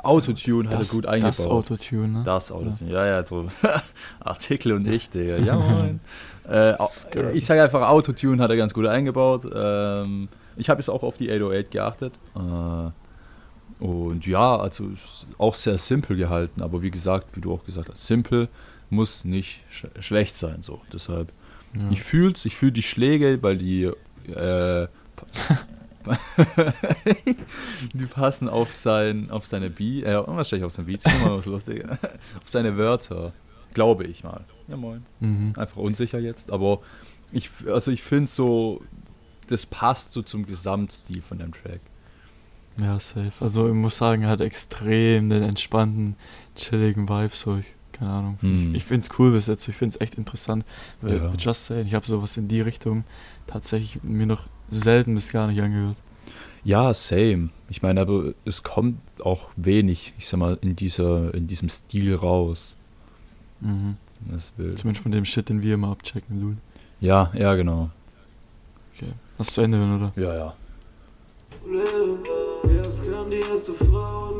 Autotune 0.02 0.70
hat 0.70 0.80
er 0.80 0.88
gut 0.88 1.04
eingebaut. 1.06 1.38
Das 1.38 1.46
Autotune, 1.46 2.08
ne? 2.08 2.22
Das 2.24 2.50
Autotune, 2.50 2.90
ja, 2.90 3.06
ja, 3.06 3.26
so. 3.26 3.48
Artikel 4.20 4.72
und 4.72 4.86
ich, 4.86 5.10
Digga, 5.10 5.36
ja 5.36 5.56
moin. 5.58 6.00
äh, 6.48 6.74
ich 7.34 7.44
sage 7.44 7.62
einfach, 7.62 7.86
Autotune 7.88 8.42
hat 8.42 8.50
er 8.50 8.56
ganz 8.56 8.72
gut 8.72 8.86
eingebaut. 8.86 9.42
Ähm, 9.54 10.28
ich 10.56 10.70
habe 10.70 10.80
jetzt 10.80 10.88
auch 10.88 11.02
auf 11.02 11.18
die 11.18 11.30
808 11.30 11.70
geachtet. 11.70 12.14
Äh, 12.34 13.84
und 13.84 14.26
ja, 14.26 14.56
also 14.56 14.90
auch 15.38 15.54
sehr 15.54 15.76
simpel 15.76 16.16
gehalten, 16.16 16.62
aber 16.62 16.80
wie 16.82 16.90
gesagt, 16.90 17.26
wie 17.34 17.40
du 17.40 17.52
auch 17.52 17.64
gesagt 17.64 17.90
hast, 17.90 18.06
simpel 18.06 18.48
muss 18.92 19.24
nicht 19.24 19.60
sch 19.70 19.86
schlecht 20.00 20.36
sein, 20.36 20.62
so. 20.62 20.80
Deshalb, 20.92 21.32
Ja. 21.74 21.90
ich 21.90 22.02
fühl's, 22.02 22.44
ich 22.44 22.54
fühle 22.54 22.72
die 22.72 22.82
Schläge, 22.82 23.42
weil 23.42 23.58
die, 23.58 23.90
äh, 24.28 24.86
die 27.92 28.06
passen 28.06 28.48
auf 28.48 28.72
sein, 28.72 29.30
auf 29.30 29.46
seine 29.46 29.70
Beat, 29.70 30.04
äh, 30.04 30.26
wahrscheinlich 30.26 30.64
auf 30.64 30.72
sein 30.72 30.86
Beats, 30.86 31.04
was 31.04 31.46
lustig, 31.46 31.84
auf 31.90 32.00
seine 32.46 32.76
Wörter, 32.76 33.32
glaube 33.74 34.04
ich 34.04 34.24
mal. 34.24 34.44
Ja 34.68 34.76
moin. 34.76 35.04
Mhm. 35.20 35.54
Einfach 35.56 35.76
unsicher 35.76 36.18
jetzt, 36.18 36.50
aber 36.52 36.80
ich, 37.32 37.50
also 37.66 37.90
ich 37.90 38.02
finde 38.02 38.28
so, 38.30 38.82
das 39.48 39.66
passt 39.66 40.12
so 40.12 40.22
zum 40.22 40.46
Gesamtstil 40.46 41.22
von 41.22 41.38
dem 41.38 41.52
Track. 41.52 41.80
Ja, 42.80 42.98
safe. 42.98 43.32
Also 43.40 43.68
ich 43.68 43.74
muss 43.74 43.96
sagen, 43.98 44.22
er 44.22 44.30
hat 44.30 44.40
extrem 44.40 45.28
den 45.28 45.42
entspannten, 45.42 46.16
chilligen 46.56 47.08
Vibe, 47.08 47.34
so 47.34 47.56
ich, 47.58 47.66
keine 48.02 48.14
Ahnung. 48.14 48.38
Hm. 48.40 48.74
Ich 48.74 48.84
find's 48.84 49.08
cool 49.18 49.30
bis 49.30 49.46
jetzt, 49.46 49.68
ich 49.68 49.76
find's 49.76 50.00
echt 50.00 50.16
interessant. 50.16 50.64
Weil, 51.00 51.18
Ja. 51.18 51.32
just 51.38 51.66
saying, 51.66 51.86
ich 51.86 51.94
habe 51.94 52.04
sowas 52.04 52.36
in 52.36 52.48
die 52.48 52.60
Richtung 52.60 53.04
tatsächlich 53.46 54.02
mir 54.02 54.26
noch 54.26 54.48
selten 54.70 55.14
bis 55.14 55.30
gar 55.30 55.46
nicht 55.46 55.60
angehört. 55.60 55.96
Ja, 56.64 56.92
same. 56.94 57.50
Ich 57.68 57.82
meine, 57.82 58.00
aber 58.00 58.34
es 58.44 58.62
kommt 58.64 58.98
auch 59.24 59.48
wenig, 59.56 60.14
ich 60.18 60.28
sag 60.28 60.38
mal, 60.38 60.58
in 60.62 60.74
dieser, 60.74 61.32
in 61.34 61.46
diesem 61.46 61.68
Stil 61.68 62.14
raus. 62.14 62.76
Mhm. 63.60 63.96
Das 64.30 64.52
wild. 64.56 64.78
Zumindest 64.78 65.02
von 65.02 65.12
dem 65.12 65.24
Shit, 65.24 65.48
den 65.48 65.62
wir 65.62 65.74
immer 65.74 65.88
abchecken, 65.92 66.40
Dude. 66.40 66.56
Ja, 67.00 67.30
ja, 67.34 67.54
genau. 67.54 67.90
Okay. 68.94 69.12
Lass 69.38 69.48
zu 69.48 69.60
Ende 69.62 69.78
oder? 69.78 70.12
Ja, 70.16 70.34
ja. 70.34 70.54
Leben. 71.66 72.18
Erst 72.76 73.02
kam 73.04 73.30
die 73.30 73.36
erste 73.36 73.74
Frau 73.74 74.31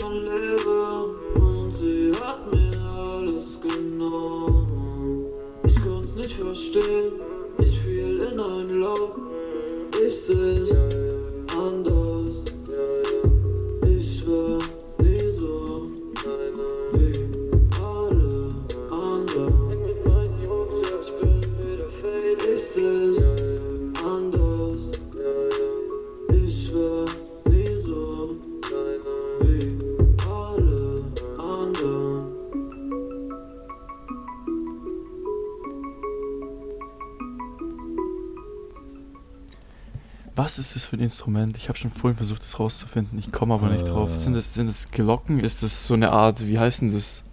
Was 40.53 40.59
ist 40.59 40.77
das 40.77 40.85
für 40.85 40.97
ein 40.97 41.01
Instrument? 41.01 41.57
Ich 41.57 41.71
habe 41.71 41.79
schon 41.79 41.91
vorhin 41.91 42.15
versucht, 42.15 42.43
das 42.43 42.61
rauszufinden. 42.61 43.19
Ich 43.19 43.33
komme 43.33 43.55
aber 43.55 43.71
nicht 43.71 43.89
drauf. 43.89 44.15
Sind 44.15 44.35
das, 44.35 44.53
sind 44.53 44.67
das 44.67 44.91
Glocken? 44.91 45.41
Ist 45.41 45.63
das 45.63 45.87
so 45.87 45.95
eine 45.95 46.13
Art, 46.13 46.47
wie 46.47 46.59
heißt 46.59 46.83
denn 46.83 46.93
das? 46.93 47.25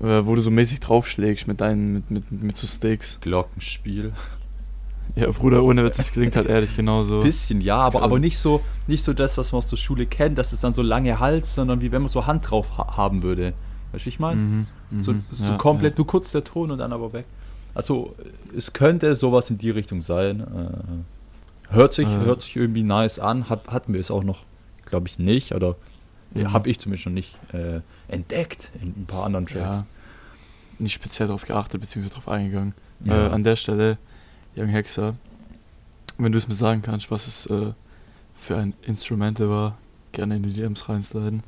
Äh, 0.00 0.24
wo 0.24 0.36
du 0.36 0.40
so 0.40 0.52
mäßig 0.52 0.78
draufschlägst 0.78 1.48
mit 1.48 1.60
deinen, 1.60 1.94
mit, 1.94 2.12
mit, 2.12 2.30
mit 2.30 2.56
so 2.56 2.68
Sticks. 2.68 3.18
Glockenspiel. 3.20 4.12
Ja, 5.16 5.32
Bruder, 5.32 5.64
ohne 5.64 5.82
Witz, 5.82 5.96
das 5.96 6.12
klingt 6.12 6.36
halt 6.36 6.46
ehrlich 6.46 6.76
genauso. 6.76 7.22
Bisschen, 7.22 7.60
ja, 7.60 7.78
Das 7.78 7.86
aber, 7.86 8.02
aber 8.02 8.20
nicht 8.20 8.38
so, 8.38 8.60
nicht 8.86 9.02
so 9.02 9.12
das, 9.14 9.36
was 9.36 9.50
man 9.50 9.58
aus 9.58 9.68
der 9.68 9.76
Schule 9.76 10.06
kennt, 10.06 10.38
dass 10.38 10.52
es 10.52 10.60
dann 10.60 10.74
so 10.74 10.82
lange 10.82 11.18
Hals, 11.18 11.56
sondern 11.56 11.80
wie 11.80 11.90
wenn 11.90 12.02
man 12.02 12.08
so 12.08 12.26
Hand 12.26 12.48
drauf 12.48 12.78
ha 12.78 12.96
haben 12.96 13.24
würde. 13.24 13.52
Weißt 13.90 14.06
du, 14.06 14.08
ich 14.08 14.20
meine? 14.20 14.40
Mhm, 14.40 14.66
mhm, 14.90 15.02
So, 15.02 15.14
so 15.32 15.50
ja, 15.50 15.58
komplett, 15.58 15.98
nur 15.98 16.06
kurz 16.06 16.30
der 16.30 16.44
Ton 16.44 16.70
und 16.70 16.78
dann 16.78 16.92
aber 16.92 17.12
weg. 17.12 17.24
Also, 17.74 18.14
es 18.56 18.72
könnte 18.72 19.16
sowas 19.16 19.50
in 19.50 19.58
die 19.58 19.70
Richtung 19.70 20.02
sein. 20.02 20.38
Äh, 20.40 21.21
hört, 21.72 21.94
sich, 21.94 22.08
Äh. 22.08 22.16
hört 22.24 22.42
sich 22.42 22.56
irgendwie 22.56 22.82
nice 22.82 23.18
an. 23.18 23.48
Hat, 23.48 23.68
hatten 23.68 23.92
wir 23.92 24.00
es 24.00 24.10
auch 24.10 24.22
noch, 24.24 24.44
glaube 24.86 25.08
ich, 25.08 25.18
nicht. 25.18 25.52
Oder 25.54 25.76
Mhm. 26.34 26.52
habe 26.52 26.70
ich 26.70 26.78
zumindest 26.80 27.06
noch 27.06 27.12
nicht 27.12 27.34
äh, 27.52 27.80
entdeckt 28.08 28.70
in 28.82 28.88
ein 29.02 29.06
paar 29.06 29.24
anderen 29.26 29.46
Ja, 29.46 29.52
Tracks. 29.52 29.78
ja. 29.78 29.86
Nicht 30.78 30.94
speziell 30.94 31.28
darauf 31.28 31.44
geachtet, 31.44 31.80
beziehungsweise 31.80 32.14
darauf 32.14 32.28
eingegangen. 32.28 32.72
Ja. 33.04 33.26
Äh, 33.26 33.30
an 33.30 33.44
der 33.44 33.56
Stelle, 33.56 33.98
Young 34.56 34.68
Hexer, 34.68 35.14
wenn 36.18 36.32
du 36.32 36.38
es 36.38 36.48
mir 36.48 36.54
sagen 36.54 36.80
kannst, 36.82 37.10
was 37.10 37.26
es 37.26 37.46
äh, 37.46 37.72
für 38.34 38.56
ein 38.56 38.74
Instrumente 38.82 39.50
war, 39.50 39.76
gerne 40.12 40.36
in 40.36 40.42
die 40.42 40.52
DMs 40.54 40.88
reinsliden. 40.88 41.42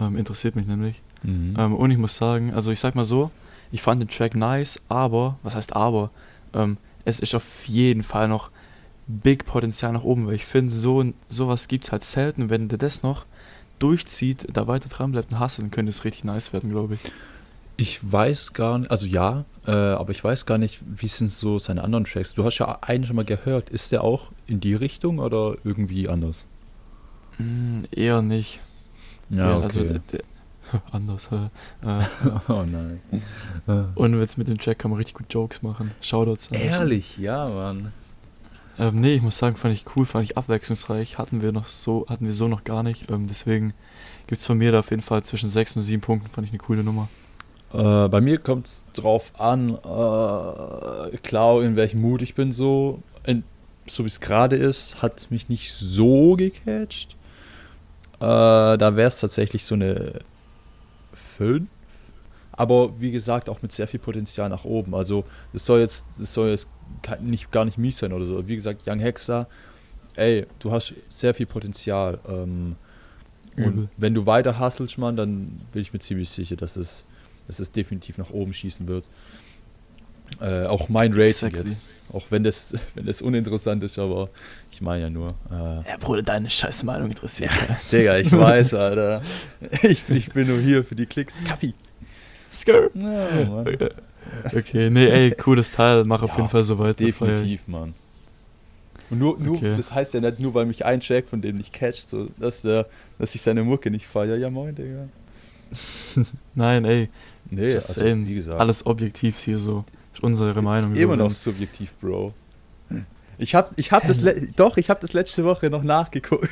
Ähm, 0.00 0.16
interessiert 0.16 0.56
mich 0.56 0.66
nämlich. 0.66 1.00
Mhm. 1.22 1.54
Ähm, 1.58 1.74
und 1.76 1.90
ich 1.90 1.98
muss 1.98 2.16
sagen, 2.16 2.52
also 2.52 2.70
ich 2.70 2.80
sag 2.80 2.94
mal 2.96 3.04
so, 3.04 3.30
ich 3.72 3.82
fand 3.82 4.00
den 4.02 4.08
Track 4.08 4.34
nice, 4.34 4.80
aber, 4.88 5.38
was 5.44 5.54
heißt 5.54 5.76
aber, 5.76 6.10
ähm, 6.54 6.78
es 7.04 7.20
ist 7.20 7.34
auf 7.36 7.64
jeden 7.66 8.02
Fall 8.02 8.26
noch 8.28 8.50
big 9.22 9.44
Potenzial 9.46 9.92
nach 9.92 10.04
oben, 10.04 10.26
weil 10.26 10.34
ich 10.34 10.44
finde, 10.44 10.72
so, 10.72 11.04
sowas 11.28 11.68
gibt's 11.68 11.92
halt 11.92 12.04
selten. 12.04 12.50
Wenn 12.50 12.68
der 12.68 12.78
das 12.78 13.02
noch 13.02 13.26
durchzieht, 13.78 14.46
da 14.52 14.66
weiter 14.66 14.88
dran 14.88 15.12
bleibt 15.12 15.32
und 15.32 15.38
hasst, 15.38 15.58
dann 15.58 15.70
könnte 15.70 15.90
es 15.90 16.04
richtig 16.04 16.24
nice 16.24 16.52
werden, 16.52 16.70
glaube 16.70 16.94
ich. 16.94 17.00
Ich 17.76 18.12
weiß 18.12 18.52
gar 18.52 18.78
nicht, 18.78 18.90
also 18.90 19.06
ja, 19.06 19.46
äh, 19.66 19.70
aber 19.70 20.10
ich 20.10 20.22
weiß 20.22 20.44
gar 20.44 20.58
nicht, 20.58 20.80
wie 20.84 21.08
sind 21.08 21.28
so 21.30 21.58
seine 21.58 21.82
anderen 21.82 22.04
Tracks. 22.04 22.34
Du 22.34 22.44
hast 22.44 22.58
ja 22.58 22.78
einen 22.82 23.04
schon 23.04 23.16
mal 23.16 23.24
gehört. 23.24 23.70
Ist 23.70 23.90
der 23.90 24.04
auch 24.04 24.32
in 24.46 24.60
die 24.60 24.74
Richtung 24.74 25.18
oder 25.18 25.56
irgendwie 25.64 26.06
anders? 26.06 26.44
Mm, 27.38 27.84
eher 27.90 28.20
nicht. 28.20 28.60
Ja, 29.30 29.56
Eher, 29.56 29.62
Also, 29.62 29.80
okay. 29.80 29.94
äh, 29.94 30.00
der, 30.12 30.20
anders. 30.92 31.30
Äh, 31.32 31.88
äh, 31.88 32.04
oh 32.48 32.64
nein. 32.64 33.00
und 33.94 34.18
jetzt 34.20 34.36
mit 34.36 34.48
dem 34.48 34.58
Track 34.58 34.78
kann 34.78 34.90
man 34.90 34.98
richtig 34.98 35.14
gut 35.14 35.32
Jokes 35.32 35.62
machen. 35.62 35.90
Shoutouts. 36.02 36.48
Ehrlich, 36.48 37.16
ja, 37.16 37.48
Mann. 37.48 37.92
Ähm, 38.80 38.98
nee, 38.98 39.12
ich 39.12 39.20
muss 39.20 39.36
sagen, 39.36 39.56
fand 39.56 39.74
ich 39.74 39.84
cool, 39.94 40.06
fand 40.06 40.24
ich 40.24 40.38
abwechslungsreich. 40.38 41.18
Hatten 41.18 41.42
wir 41.42 41.52
noch 41.52 41.66
so, 41.66 42.06
hatten 42.08 42.24
wir 42.24 42.32
so 42.32 42.48
noch 42.48 42.64
gar 42.64 42.82
nicht. 42.82 43.10
Ähm, 43.10 43.26
deswegen 43.26 43.74
gibt's 44.26 44.46
von 44.46 44.56
mir 44.56 44.72
da 44.72 44.78
auf 44.78 44.88
jeden 44.88 45.02
Fall 45.02 45.22
zwischen 45.22 45.50
6 45.50 45.76
und 45.76 45.82
7 45.82 46.00
Punkten, 46.00 46.30
fand 46.30 46.46
ich 46.46 46.52
eine 46.52 46.60
coole 46.60 46.82
Nummer. 46.82 47.10
Äh, 47.74 48.08
bei 48.08 48.22
mir 48.22 48.38
kommt 48.38 48.66
es 48.66 48.86
drauf 48.94 49.38
an, 49.38 49.74
äh, 49.74 51.16
klar, 51.18 51.62
in 51.62 51.76
welchem 51.76 52.00
Mut 52.00 52.22
ich 52.22 52.34
bin, 52.34 52.52
so, 52.52 53.02
in, 53.26 53.44
so 53.86 54.04
wie 54.04 54.08
es 54.08 54.18
gerade 54.18 54.56
ist, 54.56 55.02
hat 55.02 55.30
mich 55.30 55.50
nicht 55.50 55.74
so 55.74 56.36
gecatcht. 56.36 57.16
Äh, 58.18 58.78
da 58.78 58.96
wäre 58.96 59.08
es 59.08 59.20
tatsächlich 59.20 59.66
so 59.66 59.74
eine 59.74 60.20
5. 61.36 61.68
Aber 62.60 63.00
wie 63.00 63.10
gesagt, 63.10 63.48
auch 63.48 63.62
mit 63.62 63.72
sehr 63.72 63.88
viel 63.88 64.00
Potenzial 64.00 64.50
nach 64.50 64.66
oben. 64.66 64.94
Also, 64.94 65.24
das 65.54 65.64
soll 65.64 65.80
jetzt, 65.80 66.04
das 66.18 66.34
soll 66.34 66.50
jetzt 66.50 66.68
nicht, 67.22 67.50
gar 67.50 67.64
nicht 67.64 67.78
mies 67.78 67.96
sein 67.96 68.12
oder 68.12 68.26
so. 68.26 68.46
Wie 68.48 68.54
gesagt, 68.54 68.82
Young 68.86 68.98
Hexer, 68.98 69.48
ey, 70.14 70.44
du 70.58 70.70
hast 70.70 70.92
sehr 71.08 71.32
viel 71.32 71.46
Potenzial. 71.46 72.18
Ähm, 72.28 72.76
und 73.56 73.88
wenn 73.96 74.12
du 74.12 74.26
weiter 74.26 74.60
hustlest, 74.60 74.98
Mann, 74.98 75.16
dann 75.16 75.62
bin 75.72 75.80
ich 75.80 75.94
mir 75.94 76.00
ziemlich 76.00 76.28
sicher, 76.28 76.54
dass 76.56 76.76
es, 76.76 77.04
dass 77.46 77.60
es 77.60 77.72
definitiv 77.72 78.18
nach 78.18 78.28
oben 78.28 78.52
schießen 78.52 78.86
wird. 78.86 79.06
Äh, 80.38 80.66
auch 80.66 80.90
mein 80.90 81.12
Rating 81.12 81.28
Exactly. 81.28 81.62
jetzt. 81.62 81.82
Auch 82.12 82.26
wenn 82.28 82.44
das, 82.44 82.74
wenn 82.94 83.06
das 83.06 83.22
uninteressant 83.22 83.82
ist, 83.84 83.98
aber 83.98 84.28
ich 84.70 84.82
meine 84.82 85.04
ja 85.04 85.08
nur. 85.10 85.28
Äh, 85.50 85.88
Ja, 85.88 85.96
Bruder, 85.98 86.22
deine 86.22 86.50
scheiß 86.50 86.82
Meinung 86.82 87.08
interessiert. 87.08 87.52
Ja. 87.70 87.78
Digga, 87.90 88.18
ich 88.18 88.30
weiß, 88.46 88.74
Alter. 88.74 89.22
Ich, 89.80 90.06
ich 90.10 90.30
bin 90.34 90.48
nur 90.48 90.58
hier 90.58 90.84
für 90.84 90.94
die 90.94 91.06
Klicks. 91.06 91.42
Kapi. 91.42 91.72
Skr. 92.50 92.90
Ja, 92.94 93.44
Mann. 93.48 93.78
Okay, 94.54 94.90
nee, 94.90 95.06
ey, 95.08 95.30
cooles 95.32 95.72
Teil, 95.72 96.04
mach 96.04 96.22
auf 96.22 96.30
Ja, 96.32 96.36
jeden 96.36 96.48
Fall 96.50 96.62
so 96.62 96.78
weiter. 96.78 96.98
feier. 97.12 97.28
Definitiv, 97.30 97.66
Mann. 97.66 97.94
Und 99.10 99.18
nur, 99.18 99.38
nur 99.40 99.56
Okay. 99.56 99.74
das 99.76 99.90
heißt 99.92 100.14
ja 100.14 100.20
nicht 100.20 100.38
nur, 100.38 100.54
weil 100.54 100.66
mich 100.66 100.84
ein 100.84 101.00
Track 101.00 101.26
von 101.28 101.40
dem 101.42 101.56
nicht 101.56 101.72
catcht, 101.72 102.08
so, 102.08 102.28
dass, 102.38 102.62
der, 102.62 102.86
dass 103.18 103.34
ich 103.34 103.42
seine 103.42 103.64
Mucke 103.64 103.90
nicht 103.90 104.06
feiere. 104.06 104.36
Ja, 104.36 104.48
moin, 104.50 104.74
Digga. 104.74 105.08
Nein, 106.54 106.84
ey, 106.84 107.08
Nee, 107.50 107.74
also, 107.74 107.92
saying, 107.94 108.28
wie 108.28 108.34
gesagt. 108.36 108.60
alles 108.60 108.86
objektiv 108.86 109.38
hier 109.38 109.58
so. 109.58 109.84
Ist 110.14 110.22
unsere 110.22 110.62
Meinung. 110.62 110.94
Immer 110.94 111.16
so, 111.16 111.24
noch 111.24 111.32
subjektiv, 111.32 111.92
Bro. 112.00 112.32
Ich 113.38 113.54
hab, 113.54 113.76
ich 113.78 113.90
hab 113.90 114.06
das, 114.06 114.20
doch, 114.56 114.76
ich 114.76 114.90
hab 114.90 115.00
das 115.00 115.12
letzte 115.12 115.44
Woche 115.44 115.70
noch 115.70 115.82
nachgeguckt. 115.82 116.48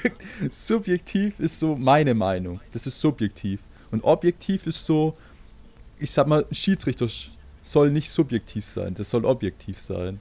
Subjektiv 0.50 1.38
ist 1.38 1.60
so 1.60 1.76
meine 1.76 2.14
Meinung. 2.14 2.60
Das 2.72 2.86
ist 2.86 3.00
subjektiv. 3.00 3.60
Und 3.90 4.02
objektiv 4.04 4.66
ist 4.66 4.84
so, 4.84 5.14
ich 5.98 6.10
sag 6.10 6.26
mal, 6.26 6.46
Schiedsrichter 6.50 7.06
sch- 7.06 7.28
soll 7.62 7.90
nicht 7.90 8.10
subjektiv 8.10 8.64
sein. 8.64 8.94
Das 8.94 9.10
soll 9.10 9.24
objektiv 9.24 9.78
sein. 9.80 10.20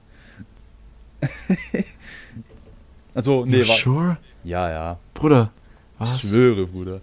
also, 3.14 3.44
nee, 3.44 3.60
You 3.62 3.68
war, 3.68 3.76
sure? 3.76 4.16
ja, 4.44 4.70
ja. 4.70 4.98
Bruder, 5.14 5.50
Ich 5.94 6.00
was? 6.00 6.20
schwöre, 6.20 6.66
Bruder. 6.66 7.00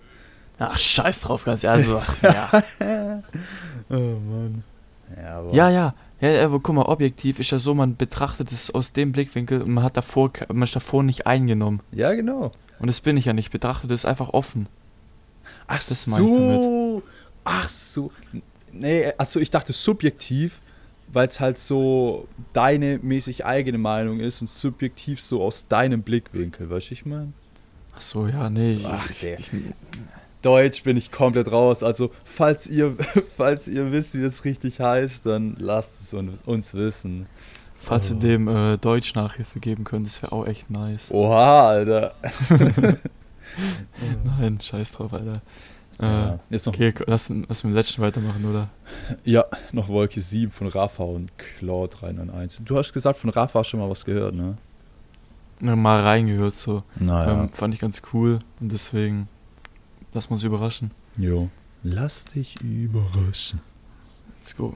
Ach, 0.58 0.78
scheiß 0.78 1.22
drauf, 1.22 1.44
ganz 1.44 1.64
ehrlich. 1.64 1.88
Also, 1.90 2.02
ja. 2.22 2.64
Oh, 3.90 3.94
Mann. 3.94 4.64
Ja, 5.18 5.40
aber 5.40 5.54
ja, 5.54 5.70
ja. 5.70 5.94
Ja, 6.22 6.46
aber 6.46 6.60
guck 6.62 6.74
mal, 6.76 6.84
objektiv 6.84 7.40
ist 7.40 7.52
ja 7.52 7.60
so, 7.60 7.74
man 7.74 7.98
betrachtet 7.98 8.52
es 8.54 8.72
aus 8.74 8.94
dem 8.94 9.12
Blickwinkel 9.12 9.62
und 9.62 9.72
man 9.72 9.84
hat 9.84 9.98
davor, 9.98 10.32
man 10.48 10.64
ist 10.64 10.76
davor 10.76 11.04
nicht 11.04 11.28
eingenommen. 11.28 11.82
ja, 11.92 12.14
genau. 12.14 12.52
Und 12.80 12.88
das 12.88 13.00
bin 13.00 13.16
ich 13.16 13.24
ja 13.26 13.32
nicht. 13.34 13.46
Ich 13.46 13.52
betrachte 13.52 13.88
das 13.88 14.06
einfach 14.06 14.30
offen. 14.30 14.68
Ach 15.68 15.78
Das 15.78 15.92
ich 16.08 16.14
so. 16.14 17.02
Ach 17.46 17.70
so. 17.70 18.12
Nee, 18.80 19.12
achso, 19.18 19.40
ich 19.40 19.50
dachte 19.52 19.74
subjektiv, 19.74 20.60
weil 21.12 21.28
es 21.28 21.40
halt 21.40 21.58
so 21.58 22.28
deine 22.54 23.00
mäßig 23.02 23.46
eigene 23.46 23.78
Meinung 23.78 24.20
ist 24.20 24.42
und 24.42 24.50
subjektiv 24.50 25.22
so 25.22 25.42
aus 25.44 25.68
deinem 25.68 26.02
Blickwinkel, 26.02 26.70
weißt 26.70 26.90
du, 26.90 26.94
ich 26.94 27.06
meine? 27.06 27.34
Ach 27.96 28.02
so, 28.02 28.28
ja, 28.28 28.50
nee. 28.50 28.74
ich- 28.74 28.86
Ach, 28.86 29.10
ich, 29.10 29.20
der. 29.20 29.40
ich, 29.40 29.52
Deutsch 30.42 30.84
bin 30.84 30.96
ich 30.98 31.12
komplett 31.12 31.52
raus. 31.52 31.82
Also, 31.82 32.12
falls 32.24 32.68
ihr, 32.68 32.96
falls 33.38 33.68
ihr 33.68 33.92
wisst, 33.92 34.14
wie 34.14 34.22
das 34.22 34.44
richtig 34.46 34.80
heißt, 34.80 35.26
dann 35.26 35.56
lasst 35.58 36.02
es 36.02 36.14
un- 36.14 36.38
uns 36.46 36.74
wissen. 36.76 37.26
falls 37.76 38.12
Oh. 38.12 38.16
ihr 38.16 38.20
dem 38.20 38.48
äh, 38.48 38.78
Deutsch 38.78 39.16
Nachhilfe 39.16 39.60
geben 39.60 39.84
könnt, 39.86 40.06
das 40.06 40.22
wäre 40.22 40.32
auch 40.34 40.46
echt 40.46 40.70
nice. 40.70 41.10
Oha, 41.12 41.68
Alter. 41.70 42.14
Nein, 44.24 44.60
scheiß 44.62 44.92
drauf, 44.94 45.14
Alter. 45.14 45.42
Äh, 46.00 46.04
Ja, 46.04 46.40
noch, 46.50 46.68
Okay, 46.68 46.94
lass, 47.08 47.30
lass 47.30 47.64
mit 47.64 47.72
dem 47.72 47.76
letzten 47.76 48.02
weitermachen, 48.02 48.46
oder? 48.46 48.70
ja, 49.24 49.46
noch 49.72 49.88
Wolke 49.88 50.20
7 50.20 50.52
von 50.52 50.68
Rafa 50.68 51.04
und 51.04 51.32
Claude 51.38 51.96
391. 51.96 52.66
Du 52.66 52.78
hast 52.78 52.92
gesagt, 52.94 53.18
von 53.18 53.30
Rafa 53.30 53.64
schon 53.64 53.80
mal 53.80 53.90
was 53.90 54.06
gehört, 54.06 54.34
ne? 54.36 54.58
Ja, 55.62 55.76
Mal 55.76 56.02
reingehört 56.02 56.54
so. 56.56 56.84
Naja. 57.00 57.44
Ähm, 57.44 57.50
fand 57.50 57.74
ich 57.74 57.80
ganz 57.80 58.02
cool 58.14 58.40
und 58.60 58.72
deswegen 58.72 59.30
lass 60.14 60.28
uns 60.28 60.44
überraschen. 60.44 60.92
Jo. 61.18 61.50
Lass 61.82 62.26
dich 62.26 62.60
überraschen. 62.62 63.62
Let's 64.40 64.56
go. 64.56 64.76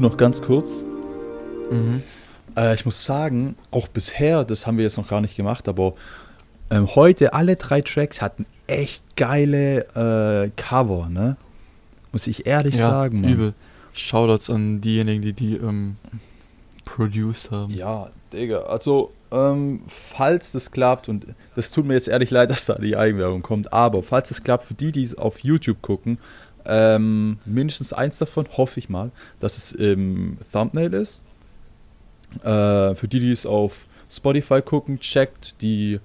Noch 0.00 0.16
ganz 0.16 0.42
kurz. 0.42 0.84
Mhm. 1.70 2.02
Äh, 2.56 2.74
ich 2.74 2.84
muss 2.84 3.04
sagen, 3.04 3.56
auch 3.70 3.88
bisher, 3.88 4.44
das 4.44 4.66
haben 4.66 4.76
wir 4.76 4.84
jetzt 4.84 4.96
noch 4.96 5.08
gar 5.08 5.20
nicht 5.20 5.36
gemacht, 5.36 5.68
aber 5.68 5.94
ähm, 6.70 6.94
heute 6.94 7.32
alle 7.32 7.56
drei 7.56 7.80
Tracks 7.80 8.20
hatten 8.20 8.46
echt 8.66 9.16
geile 9.16 9.86
äh, 9.94 10.50
Cover, 10.56 11.08
ne? 11.08 11.36
Muss 12.12 12.26
ich 12.26 12.46
ehrlich 12.46 12.74
Ja, 12.76 12.90
sagen, 12.90 13.20
Mann. 13.20 13.32
übel. 13.32 13.54
Shoutouts 13.92 14.50
an 14.50 14.80
diejenigen, 14.80 15.22
die 15.22 15.32
die 15.32 15.56
ähm, 15.56 15.96
produced 16.84 17.50
haben. 17.50 17.72
Ja, 17.72 18.08
Digga, 18.32 18.60
also, 18.64 19.12
ähm, 19.30 19.82
falls 19.88 20.52
das 20.52 20.70
klappt, 20.70 21.08
und 21.08 21.26
das 21.54 21.70
tut 21.70 21.86
mir 21.86 21.94
jetzt 21.94 22.08
ehrlich 22.08 22.30
leid, 22.30 22.50
dass 22.52 22.66
da 22.66 22.74
die 22.74 22.96
Eigenwerbung 22.96 23.42
kommt, 23.42 23.72
aber 23.72 24.02
falls 24.02 24.28
das 24.28 24.42
klappt, 24.42 24.66
für 24.66 24.74
die, 24.74 24.92
die 24.92 25.16
auf 25.16 25.40
YouTube 25.40 25.80
gucken, 25.82 26.18
ähm, 26.68 27.38
mindestens 27.44 27.92
eins 27.92 28.18
davon, 28.18 28.46
hoffe 28.56 28.80
ich 28.80 28.88
mal, 28.88 29.10
dass 29.40 29.56
es 29.56 29.72
im 29.72 30.38
Thumbnail 30.52 30.92
ist. 30.94 31.22
Äh, 32.42 32.94
für 32.94 33.08
die, 33.08 33.20
die 33.20 33.32
es 33.32 33.46
auf 33.46 33.86
Spotify 34.10 34.62
gucken, 34.62 35.00
checkt 35.00 35.60
die 35.62 36.00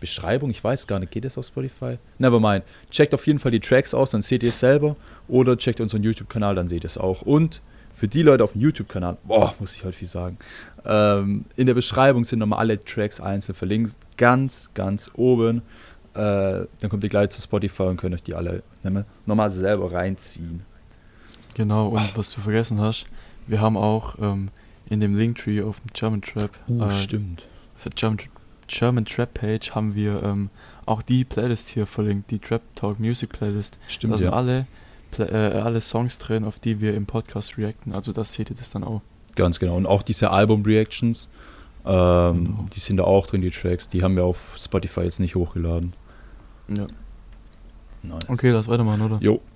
Beschreibung, 0.00 0.50
ich 0.50 0.62
weiß 0.62 0.86
gar 0.86 0.98
nicht, 0.98 1.12
geht 1.12 1.24
es 1.24 1.38
auf 1.38 1.46
Spotify? 1.46 1.98
Nevermind. 2.18 2.64
Checkt 2.90 3.14
auf 3.14 3.26
jeden 3.26 3.38
Fall 3.38 3.52
die 3.52 3.60
Tracks 3.60 3.94
aus, 3.94 4.10
dann 4.10 4.22
seht 4.22 4.42
ihr 4.42 4.50
es 4.50 4.60
selber. 4.60 4.96
Oder 5.28 5.56
checkt 5.56 5.80
unseren 5.80 6.02
YouTube-Kanal, 6.02 6.54
dann 6.54 6.68
seht 6.68 6.84
ihr 6.84 6.88
es 6.88 6.98
auch. 6.98 7.22
Und 7.22 7.62
für 7.94 8.08
die 8.08 8.22
Leute 8.22 8.44
auf 8.44 8.52
dem 8.52 8.60
YouTube-Kanal, 8.60 9.16
boah, 9.24 9.54
muss 9.58 9.74
ich 9.74 9.84
heute 9.84 9.96
viel 9.96 10.08
sagen, 10.08 10.36
ähm, 10.84 11.46
in 11.56 11.66
der 11.66 11.74
Beschreibung 11.74 12.24
sind 12.24 12.40
nochmal 12.40 12.58
alle 12.58 12.84
Tracks 12.84 13.20
einzeln 13.20 13.54
verlinkt. 13.54 13.94
Ganz, 14.16 14.68
ganz 14.74 15.10
oben. 15.14 15.62
Äh, 16.14 16.66
dann 16.80 16.90
kommt 16.90 17.02
ihr 17.04 17.10
gleich 17.10 17.30
zu 17.30 17.42
Spotify 17.42 17.82
und 17.84 17.96
könnt 17.96 18.14
euch 18.14 18.22
die 18.22 18.34
alle 18.34 18.62
nochmal- 18.82 19.04
nochmal 19.26 19.50
selber 19.50 19.92
reinziehen. 19.92 20.62
Genau, 21.54 21.88
und 21.88 22.16
was 22.16 22.32
du 22.32 22.40
vergessen 22.40 22.80
hast, 22.80 23.06
wir 23.46 23.60
haben 23.60 23.76
auch 23.76 24.16
ähm, 24.20 24.48
in 24.88 25.00
dem 25.00 25.16
Linktree 25.16 25.62
auf 25.62 25.80
dem 25.80 25.90
German 25.92 26.22
Trap, 26.22 26.50
Uh, 26.68 26.84
äh, 26.84 26.92
stimmt. 26.92 27.42
für 27.76 27.90
German, 27.90 28.18
German 28.66 29.04
Trap 29.04 29.34
Page 29.34 29.70
haben 29.72 29.94
wir 29.94 30.22
ähm, 30.22 30.50
auch 30.86 31.02
die 31.02 31.24
Playlist 31.24 31.68
hier 31.68 31.86
verlinkt, 31.86 32.30
die 32.30 32.38
Trap 32.38 32.62
Talk 32.74 32.98
Music 33.00 33.30
Playlist. 33.30 33.78
Stimmt, 33.88 34.14
da 34.14 34.18
sind 34.18 34.28
ja. 34.30 34.34
alle, 34.34 34.66
Pla- 35.10 35.26
äh, 35.30 35.60
alle 35.60 35.80
Songs 35.80 36.18
drin, 36.18 36.44
auf 36.44 36.58
die 36.58 36.80
wir 36.80 36.94
im 36.94 37.06
Podcast 37.06 37.56
reacten. 37.58 37.92
Also 37.92 38.12
das 38.12 38.32
seht 38.34 38.50
ihr 38.50 38.56
das 38.56 38.70
dann 38.70 38.84
auch. 38.84 39.02
Ganz 39.36 39.58
genau. 39.58 39.76
Und 39.76 39.86
auch 39.86 40.02
diese 40.02 40.30
Album-Reactions, 40.30 41.28
ähm, 41.86 42.44
Genau. 42.44 42.66
die 42.74 42.80
sind 42.80 42.96
da 42.98 43.04
auch 43.04 43.26
drin, 43.26 43.42
die 43.42 43.50
Tracks. 43.50 43.88
Die 43.88 44.02
haben 44.02 44.16
wir 44.16 44.24
auf 44.24 44.38
Spotify 44.56 45.00
jetzt 45.02 45.20
nicht 45.20 45.34
hochgeladen. 45.34 45.92
Ja. 46.68 46.86
Nice. 48.02 48.28
Okay, 48.28 48.50
lass 48.50 48.68
weitermachen, 48.68 49.02
oder? 49.02 49.18
Jo. 49.20 49.40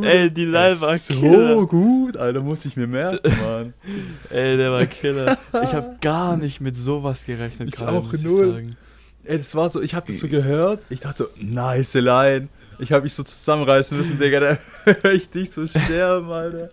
Ey, 0.02 0.30
die 0.30 0.44
Line 0.44 0.80
war 0.80 0.98
so 0.98 1.14
Killer. 1.14 1.66
gut, 1.66 2.16
Alter, 2.16 2.40
muss 2.40 2.64
ich 2.64 2.76
mir 2.76 2.86
merken, 2.86 3.32
Mann. 3.42 3.74
Ey, 4.30 4.56
der 4.56 4.70
war 4.72 4.86
Killer. 4.86 5.38
Ich 5.62 5.72
habe 5.74 5.96
gar 6.00 6.36
nicht 6.36 6.60
mit 6.60 6.76
sowas 6.76 7.24
gerechnet 7.24 7.68
Ich 7.70 7.74
gerade, 7.76 7.92
auch 7.98 8.10
muss 8.10 8.22
null. 8.22 8.48
ich 8.48 8.54
sagen. 8.54 8.76
Ey, 9.24 9.38
das 9.38 9.54
war 9.54 9.68
so, 9.70 9.80
ich 9.80 9.94
hab 9.94 10.06
das 10.06 10.18
so 10.18 10.28
gehört, 10.28 10.80
ich 10.90 11.00
dachte 11.00 11.24
so, 11.24 11.28
nice 11.42 11.94
Line. 11.94 12.48
Ich 12.80 12.90
hab 12.90 13.04
mich 13.04 13.14
so 13.14 13.22
zusammenreißen 13.22 13.96
müssen, 13.96 14.18
Digga, 14.18 14.40
da 14.40 14.58
hör 14.84 15.12
ich 15.12 15.30
dich 15.30 15.52
so 15.52 15.64
sterben, 15.66 16.28
Alter. 16.30 16.70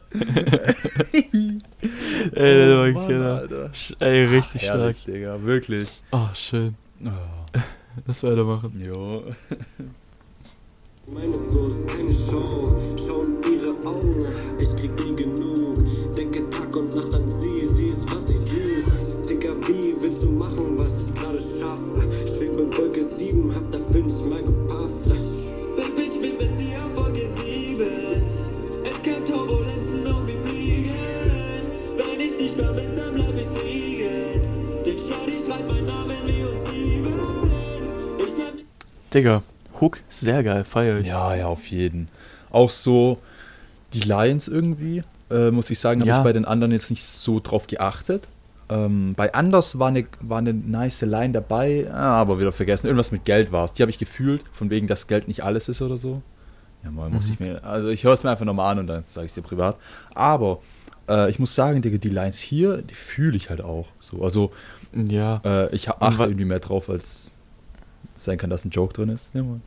Ey, 1.13 1.60
der 2.34 2.75
Oh, 2.75 2.80
war 2.80 2.91
Mann, 2.91 3.08
Killer. 3.08 3.38
Alter. 3.38 3.71
Ey, 3.99 4.25
richtig 4.25 4.62
stark. 4.63 4.80
Herrlich, 4.80 5.06
Digga, 5.06 5.43
wirklich. 5.43 6.01
Oh, 6.12 6.27
schön. 6.34 6.75
Oh, 7.06 7.10
Lass 8.08 8.23
weitermachen. 8.23 8.82
jo. 8.84 9.25
Meine 11.13 11.36
Soße, 11.36 11.86
keine 11.88 12.13
Show, 12.13 12.74
schau 13.06 13.21
in 13.24 13.43
ihre 13.43 13.71
Augen, 13.86 14.26
ich 14.60 14.69
krieg 14.78 14.91
nie 15.04 15.13
genug. 15.15 15.78
Denke 16.15 16.50
Tag 16.50 16.74
und 16.76 16.95
Nacht 16.95 17.13
an 17.13 17.30
sie, 17.41 17.67
sie 17.67 17.88
ist 17.88 18.06
was 18.06 18.30
ich 18.30 18.38
such. 18.38 19.28
Dicker, 19.28 19.56
wie 19.67 19.93
willst 20.00 20.24
du 20.24 20.32
machen, 20.32 20.78
was 20.78 21.04
ich 21.04 21.13
gerade 21.15 21.38
schaffe? 21.60 22.08
Schwebe 22.38 22.78
Wolke 22.78 23.04
7, 23.04 23.54
hab 23.54 23.71
dafür 23.71 24.04
nicht 24.04 24.26
mal 24.26 24.41
gepasst. 24.41 25.12
Ich 25.97 26.19
bin 26.21 26.38
mit 26.38 26.60
dir 26.60 26.80
Wolke 26.95 27.28
7. 27.43 27.88
Es 28.86 29.02
gibt 29.04 29.28
Turbulenzen 29.28 30.08
und 30.08 30.28
wir 30.28 30.39
fliegen. 30.45 30.91
Wenn 31.97 32.19
ich 32.21 32.38
dich 32.38 32.52
vermisse, 32.54 32.95
dann 32.95 33.15
bleib 33.15 33.36
ich 33.36 33.63
liegen. 33.63 34.41
Denn 34.86 34.97
schau, 34.97 35.28
ich 35.28 35.41
schreib 35.45 35.67
meinen 35.67 35.86
Namen, 35.88 36.17
wie. 36.26 36.41
Ich 38.24 38.45
hab 38.45 38.54
Digga, 39.13 39.43
Hook, 39.82 40.00
sehr 40.10 40.44
geil, 40.44 40.63
feier 40.63 41.00
ich. 41.00 41.08
Ja, 41.08 41.34
ja, 41.36 41.48
auf 41.48 41.67
jeden. 41.67 42.08
Auch 42.52 42.70
so 42.70 43.20
die 43.94 44.02
Lines 44.02 44.48
irgendwie, 44.48 45.04
äh, 45.30 45.52
muss 45.52 45.70
ich 45.70 45.80
sagen, 45.80 46.02
habe 46.02 46.10
Ja. 46.10 46.17
ich 46.20 46.24
bei 46.24 46.34
den 46.34 46.46
anderen 46.46 46.72
jetzt 46.72 46.89
nicht 46.91 47.04
so 47.04 47.39
drauf 47.39 47.67
geachtet. 47.67 48.28
Ähm, 48.70 49.15
bei 49.15 49.34
Anders 49.34 49.80
war 49.80 49.89
eine, 49.89 50.06
war 50.22 50.38
eine 50.38 50.54
nice 50.54 51.02
Line 51.02 51.34
dabei, 51.34 51.88
ah, 51.91 52.22
aber 52.22 52.39
wieder 52.39 52.52
vergessen. 52.54 52.88
Irgendwas 52.88 53.12
mit 53.12 53.26
Geld 53.26 53.52
war 53.52 53.65
es. 53.65 53.74
Die 53.74 53.82
habe 53.84 53.89
ich 53.89 53.98
gefühlt, 53.98 54.44
von 54.54 54.70
wegen, 54.70 54.88
dass 54.88 55.08
Geld 55.08 55.28
nicht 55.28 55.44
alles 55.44 55.67
ist 55.67 55.82
oder 55.82 55.98
so. 55.98 56.22
Ja, 56.84 56.89
mal 56.91 57.10
muss 57.10 57.30
ich 57.30 57.39
mir. 57.39 57.63
Also 57.65 57.89
ich 57.89 58.04
höre 58.06 58.13
es 58.13 58.24
mir 58.24 58.30
einfach 58.32 58.46
nochmal 58.46 58.72
an 58.72 58.80
und 58.80 58.88
dann 58.88 59.04
sage 59.06 59.26
ich 59.26 59.32
es 59.32 59.36
dir 59.36 59.41
privat. 59.41 59.76
Aber 60.15 60.60
äh, 61.10 61.30
ich 61.30 61.38
muss 61.38 61.54
sagen, 61.54 61.82
Digga, 61.82 61.98
die 61.98 62.10
Lines 62.10 62.39
hier, 62.39 62.82
die 62.82 62.96
fühle 62.96 63.36
ich 63.36 63.50
halt 63.50 63.62
auch. 63.62 63.88
So, 64.00 64.24
also 64.24 64.52
Ja. 64.96 65.41
äh, 65.44 65.76
ich 65.76 65.89
achte 65.89 66.24
irgendwie 66.24 66.46
mehr 66.46 66.60
drauf, 66.60 66.89
als 66.89 67.32
sein 68.17 68.38
kann, 68.38 68.50
dass 68.50 68.63
ein 68.65 68.70
Joke 68.70 68.94
drin 68.94 69.10
ist. 69.10 69.30
Ja, 69.34 69.44
Mann. 69.44 69.62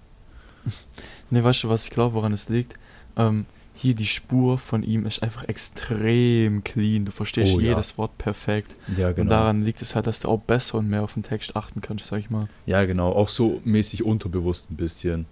Ne, 1.31 1.43
weißt 1.43 1.65
du, 1.65 1.69
was 1.69 1.85
ich 1.85 1.91
glaube, 1.91 2.15
woran 2.15 2.33
es 2.33 2.49
liegt? 2.49 2.75
Ähm, 3.17 3.47
hier 3.75 3.95
die 3.95 4.07
Spur 4.07 4.57
von 4.59 4.83
ihm 4.83 5.05
ist 5.07 5.23
einfach 5.23 5.49
extrem 5.49 6.63
clean. 6.63 7.05
Du 7.07 7.13
verstehst 7.13 7.55
Oh, 7.55 7.61
ja. 7.61 7.71
jedes 7.71 7.99
Wort 7.99 8.17
perfekt. 8.19 8.77
Ja, 8.97 9.11
genau. 9.11 9.23
Und 9.23 9.29
daran 9.31 9.65
liegt 9.65 9.83
es 9.83 9.95
halt, 9.95 10.07
dass 10.07 10.21
du 10.21 10.29
auch 10.29 10.39
besser 10.41 10.79
und 10.79 10.89
mehr 10.89 11.03
auf 11.03 11.15
den 11.15 11.23
Text 11.25 11.57
achten 11.57 11.81
kannst, 11.81 12.07
sag 12.07 12.19
ich 12.21 12.31
mal. 12.31 12.49
Ja, 12.67 12.85
genau. 12.85 13.13
Auch 13.13 13.29
so 13.29 13.61
mäßig 13.65 14.05
unterbewusst 14.05 14.71
ein 14.71 14.77
bisschen. 14.77 15.27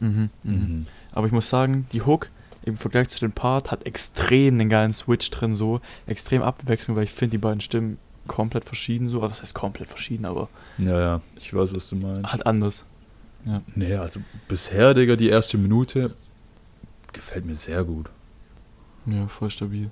Mhm. 0.00 0.30
Mhm. 0.42 0.52
Mhm. 0.52 0.86
Aber 1.12 1.26
ich 1.26 1.32
muss 1.32 1.48
sagen, 1.48 1.86
die 1.92 2.02
Hook 2.02 2.28
im 2.64 2.76
Vergleich 2.76 3.08
zu 3.08 3.20
dem 3.20 3.32
Part 3.32 3.70
hat 3.70 3.86
extrem 3.86 4.58
den 4.58 4.68
geilen 4.68 4.92
Switch 4.92 5.30
drin, 5.30 5.54
so 5.54 5.80
extrem 6.06 6.42
Abwechslung, 6.42 6.96
weil 6.96 7.04
ich 7.04 7.12
finde 7.12 7.30
die 7.32 7.38
beiden 7.38 7.60
Stimmen 7.62 7.96
komplett 8.26 8.64
verschieden, 8.66 9.08
so. 9.08 9.18
Also 9.22 9.28
das 9.30 9.42
heißt 9.42 9.54
komplett 9.54 9.88
verschieden, 9.88 10.26
aber 10.26 10.48
Ja, 10.76 10.98
ja. 11.00 11.20
Ich 11.36 11.54
weiß, 11.54 11.74
was 11.74 11.88
du 11.88 11.96
meinst. 11.96 12.30
halt 12.30 12.44
anders. 12.46 12.84
Nee, 13.74 13.94
also 13.94 14.20
bisher, 14.48 14.94
Digga, 14.94 15.16
die 15.16 15.28
erste 15.28 15.56
Minute 15.58 16.14
gefällt 17.12 17.46
mir 17.46 17.54
sehr 17.56 17.84
gut. 17.84 18.10
Ja, 19.06 19.26
voll 19.28 19.50
stabil. 19.50 19.90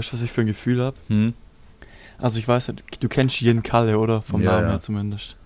Weißt 0.00 0.12
du, 0.12 0.16
was 0.16 0.22
ich 0.22 0.32
für 0.32 0.40
ein 0.40 0.46
Gefühl 0.46 0.82
hab? 0.82 0.94
Hm? 1.08 1.34
Also 2.16 2.38
ich 2.38 2.48
weiß 2.48 2.68
nicht, 2.68 3.02
du 3.02 3.08
kennst 3.08 3.38
Jen 3.42 3.62
Kalle, 3.62 3.98
oder? 3.98 4.22
Vom 4.22 4.42
Ja, 4.42 4.52
Namen 4.52 4.64
ja. 4.64 4.70
her 4.72 4.80
zumindest. 4.80 5.36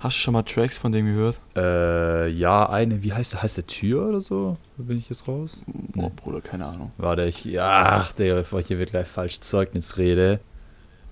Hast 0.00 0.18
du 0.18 0.20
schon 0.20 0.34
mal 0.34 0.42
Tracks 0.42 0.76
von 0.76 0.92
dem 0.92 1.06
gehört? 1.06 1.40
Äh, 1.56 2.28
ja, 2.28 2.68
eine, 2.68 3.02
wie 3.02 3.14
heißt 3.14 3.32
der? 3.32 3.42
Heißt 3.42 3.56
der 3.56 3.66
Tür 3.66 4.06
oder 4.06 4.20
so? 4.20 4.58
Da 4.76 4.82
bin 4.82 4.98
ich 4.98 5.08
jetzt 5.08 5.26
raus? 5.26 5.62
Oh, 5.66 5.72
Nee. 5.94 6.10
Bruder, 6.14 6.42
keine 6.42 6.66
Ahnung. 6.66 6.92
Warte, 6.98 7.24
ich. 7.24 7.46
Ja, 7.46 8.00
ach, 8.02 8.12
Digga, 8.12 8.34
bevor 8.34 8.60
ich 8.60 8.66
hier 8.66 8.78
wieder 8.78 8.90
gleich 8.90 9.08
falsch 9.08 9.40
Zeugnis 9.40 9.96
rede. 9.96 10.40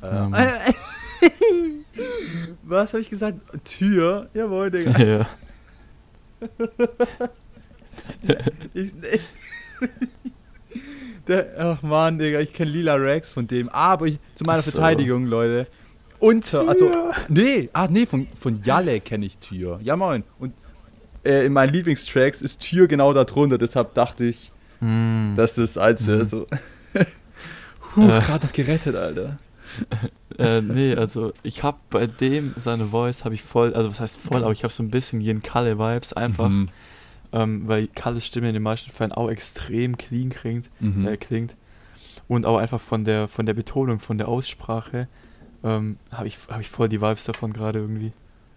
Ja, 0.03 0.25
Ähm, 0.27 0.31
Mann. 0.31 0.43
was 2.63 2.93
habe 2.93 3.01
ich 3.01 3.09
gesagt? 3.09 3.39
Tür? 3.65 4.29
Jawohl, 4.35 4.71
Digga. 4.71 4.99
ja. 5.03 5.27
Ich, 8.75 8.93
der, 11.29 11.55
ach 11.59 11.83
man, 11.83 12.19
Digga, 12.19 12.41
ich 12.41 12.53
kenne 12.53 12.71
Lila 12.71 12.95
Rex 12.95 13.33
von 13.33 13.47
dem. 13.47 13.69
Aber 13.69 14.07
ich, 14.07 14.19
zu 14.35 14.45
meiner 14.45 14.59
Ach 14.59 14.63
so. 14.63 14.71
Verteidigung, 14.73 15.27
Leute. 15.27 15.67
Unter, 16.21 16.69
also, 16.69 16.91
nee, 17.29 17.69
ah, 17.73 17.89
nee, 17.91 18.07
von, 18.07 18.27
von 18.35 18.61
Jalle 18.63 19.01
kenne 19.01 19.27
ich 19.27 19.39
Tür. 19.39 19.79
Ja, 19.83 19.97
moin. 19.97 20.23
Und 20.39 20.55
äh, 21.25 21.45
in 21.47 21.53
meinen 21.53 21.73
Lieblingstracks 21.73 22.41
ist 22.41 22.61
Tür 22.61 22.87
genau 22.87 23.13
da 23.13 23.25
drunter. 23.25 23.59
Deshalb 23.59 23.95
dachte 23.95 24.25
ich, 24.25 24.51
Hm. 24.81 25.35
dass 25.37 25.55
das 25.57 25.79
als 25.79 26.07
Mhm. 26.07 26.27
so. 26.29 26.47
Huh, 27.97 28.03
Äh. 28.09 28.21
gerade 28.21 28.47
noch 28.47 28.53
gerettet, 28.53 28.97
Alter. 28.97 29.39
Äh, 30.37 30.63
nee, 30.63 30.97
also 30.97 31.33
ich 31.45 31.63
hab 31.63 31.89
bei 31.91 32.09
dem 32.09 32.55
seine 32.57 32.87
Voice 32.87 33.25
habe 33.25 33.37
ich 33.37 33.43
voll, 33.45 33.73
also 33.73 33.89
was 33.89 34.01
heißt 34.01 34.17
voll, 34.17 34.43
aber 34.43 34.51
ich 34.51 34.65
habe 34.65 34.73
so 34.73 34.83
ein 34.83 34.91
bisschen 34.91 35.21
Jen 35.21 35.43
Kalle 35.45 35.79
Vibes 35.79 36.13
einfach, 36.13 36.49
Mhm. 36.49 36.71
Ähm, 37.35 37.69
weil 37.69 37.89
Kalles 37.89 38.25
Stimme 38.25 38.49
in 38.49 38.55
den 38.55 38.63
meisten 38.63 38.91
Fällen 38.91 39.13
auch 39.13 39.29
extrem 39.29 39.99
clean 39.99 40.31
klingt, 40.31 40.71
Mhm. 40.81 41.07
äh, 41.07 41.17
klingt 41.19 41.57
und 42.29 42.47
auch 42.47 42.57
einfach 42.59 42.81
von 42.81 43.05
der 43.05 43.29
von 43.29 43.45
der 43.45 43.55
Betonung, 43.55 44.01
von 44.01 44.17
der 44.17 44.29
Aussprache 44.29 45.09
ähm, 45.63 45.99
habe 46.11 46.29
ich 46.29 46.39
habe 46.49 46.63
ich 46.63 46.71
voll 46.71 46.89
die 46.89 47.01
Vibes 47.01 47.25
davon 47.25 47.53
gerade 47.53 47.81
irgendwie. 47.81 48.13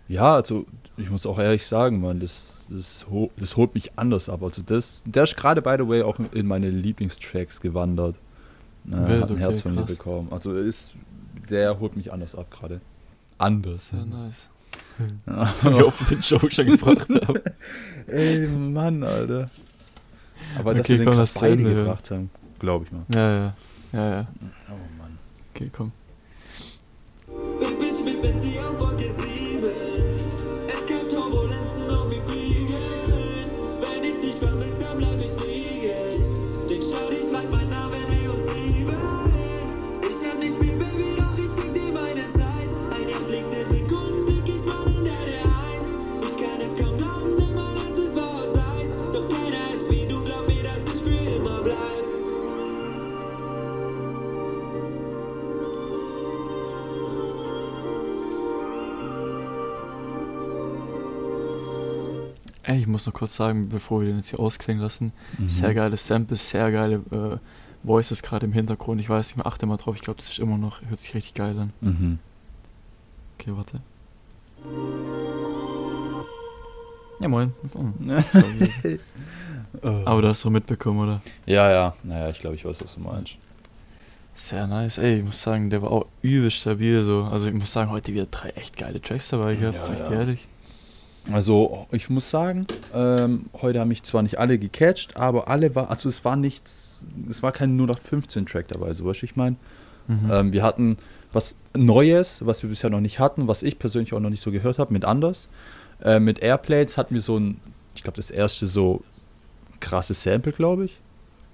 Ja, 0.09 0.35
also 0.35 0.65
ich 0.95 1.09
muss 1.09 1.25
auch 1.25 1.37
ehrlich 1.37 1.65
sagen, 1.67 1.99
Mann, 1.99 2.21
das, 2.21 2.67
das, 2.69 3.05
das 3.35 3.57
holt 3.57 3.75
mich 3.75 3.91
anders 3.97 4.29
ab. 4.29 4.41
Also 4.41 4.61
das, 4.61 5.03
der 5.05 5.23
ist 5.23 5.35
gerade, 5.35 5.61
by 5.61 5.75
the 5.77 5.85
way, 5.87 6.01
auch 6.01 6.17
in 6.31 6.47
meine 6.47 6.69
Lieblingstracks 6.69 7.59
gewandert. 7.59 8.15
Äh, 8.87 8.91
Wild, 8.91 9.23
hat 9.23 9.29
ein 9.29 9.35
okay, 9.35 9.39
Herz 9.41 9.61
von 9.61 9.75
mir 9.75 9.81
krass. 9.81 9.97
bekommen. 9.97 10.27
Also 10.31 10.55
ist, 10.55 10.95
der 11.49 11.77
holt 11.81 11.97
mich 11.97 12.13
anders 12.13 12.35
ab 12.35 12.49
gerade. 12.51 12.79
Anders. 13.37 13.89
Sehr 13.89 14.05
nice. 14.05 14.49
Ja. 15.27 15.53
Wie 15.63 15.83
oft 15.83 16.09
den 16.09 16.19
Joke 16.21 16.53
schon 16.53 16.65
gebracht 16.65 17.07
habe. 17.09 17.41
Ey, 18.07 18.47
Mann, 18.47 19.03
Alter. 19.03 19.49
Aber 20.57 20.73
dass 20.73 20.81
Okay, 20.81 20.99
wir 20.99 21.05
den 21.05 21.13
komm, 21.13 21.25
zu 21.25 21.39
beide 21.39 21.53
Ende 21.53 21.69
hören. 21.69 21.85
gebracht 21.85 22.11
haben, 22.11 22.29
glaube 22.59 22.85
ich 22.85 22.91
mal. 22.91 23.03
Ja, 23.13 23.31
ja. 23.37 23.53
Ja, 23.93 24.09
ja. 24.09 24.27
Oh 24.69 24.97
Mann. 24.97 25.17
Okay, 25.53 25.69
komm. 25.75 25.91
Noch 63.07 63.13
kurz 63.13 63.35
sagen, 63.35 63.69
bevor 63.69 64.01
wir 64.01 64.07
den 64.07 64.17
jetzt 64.17 64.29
hier 64.29 64.39
ausklingen 64.39 64.81
lassen, 64.83 65.11
Mhm. 65.37 65.49
sehr 65.49 65.73
geile 65.73 65.97
Samples, 65.97 66.49
sehr 66.49 66.71
geile 66.71 66.95
äh, 67.11 67.37
Voices 67.83 68.21
gerade 68.23 68.45
im 68.45 68.53
Hintergrund. 68.53 68.99
Ich 69.01 69.09
weiß 69.09 69.27
nicht 69.29 69.37
mehr, 69.37 69.45
achte 69.47 69.65
mal 69.65 69.77
drauf, 69.77 69.95
ich 69.95 70.01
glaube, 70.01 70.17
das 70.17 70.27
ist 70.29 70.39
immer 70.39 70.57
noch, 70.57 70.81
hört 70.87 70.99
sich 70.99 71.13
richtig 71.15 71.33
geil 71.35 71.57
an. 71.57 71.71
Mhm. 71.81 72.19
Okay, 73.39 73.51
warte. 73.55 73.79
Ja, 77.19 77.27
moin. 77.27 77.53
Aber 79.81 80.21
du 80.21 80.27
hast 80.27 80.45
doch 80.45 80.49
mitbekommen, 80.49 80.99
oder? 80.99 81.21
ja, 81.45 81.69
ja, 81.71 81.95
naja, 82.03 82.29
ich 82.29 82.39
glaube, 82.39 82.55
ich 82.55 82.65
weiß, 82.65 82.81
was 82.83 82.95
du 82.95 83.01
meinst. 83.01 83.33
Sehr 84.35 84.67
nice. 84.67 84.97
Ey, 84.99 85.17
ich 85.19 85.23
muss 85.25 85.41
sagen, 85.41 85.69
der 85.71 85.81
war 85.81 85.91
auch 85.91 86.05
übel 86.21 86.51
stabil 86.51 87.03
so. 87.03 87.23
Also 87.23 87.47
ich 87.47 87.55
muss 87.55 87.71
sagen, 87.71 87.89
heute 87.89 88.13
wieder 88.13 88.27
drei 88.27 88.49
echt 88.49 88.77
geile 88.77 89.01
Tracks 89.01 89.29
dabei 89.29 89.55
gehabt, 89.55 89.77
Ja, 89.77 89.83
sag 89.83 89.95
ich 89.95 90.01
dir 90.03 90.13
ja. 90.13 90.19
ehrlich. 90.19 90.47
Also, 91.31 91.87
ich 91.91 92.09
muss 92.09 92.29
sagen, 92.29 92.67
ähm, 92.93 93.47
heute 93.61 93.79
haben 93.79 93.89
mich 93.89 94.03
zwar 94.03 94.21
nicht 94.21 94.39
alle 94.39 94.57
gecatcht, 94.57 95.17
aber 95.17 95.47
alle 95.47 95.75
war, 95.75 95.89
also 95.89 96.07
es 96.09 96.23
war 96.23 96.35
nichts, 96.35 97.03
es 97.29 97.43
war 97.43 97.51
kein 97.51 97.75
nur 97.75 97.87
noch 97.87 97.99
15 97.99 98.45
Track 98.45 98.67
dabei, 98.69 98.93
so 98.93 99.05
was 99.05 99.21
ich 99.23 99.35
meine. 99.35 99.57
Mhm. 100.07 100.29
Ähm, 100.31 100.53
wir 100.53 100.63
hatten 100.63 100.97
was 101.33 101.55
Neues, 101.75 102.45
was 102.45 102.63
wir 102.63 102.69
bisher 102.69 102.89
noch 102.89 103.01
nicht 103.01 103.19
hatten, 103.19 103.47
was 103.47 103.61
ich 103.63 103.77
persönlich 103.77 104.13
auch 104.13 104.19
noch 104.19 104.29
nicht 104.29 104.41
so 104.41 104.51
gehört 104.51 104.79
habe, 104.79 104.93
mit 104.93 105.03
anders. 105.05 105.49
Äh, 106.01 106.19
mit 106.19 106.39
Airplanes 106.39 106.97
hatten 106.97 107.13
wir 107.13 107.21
so 107.21 107.37
ein, 107.37 107.59
ich 107.95 108.03
glaube, 108.03 108.15
das 108.15 108.31
erste 108.31 108.65
so 108.65 109.03
krasses 109.79 110.23
Sample, 110.23 110.53
glaube 110.53 110.85
ich. 110.85 110.97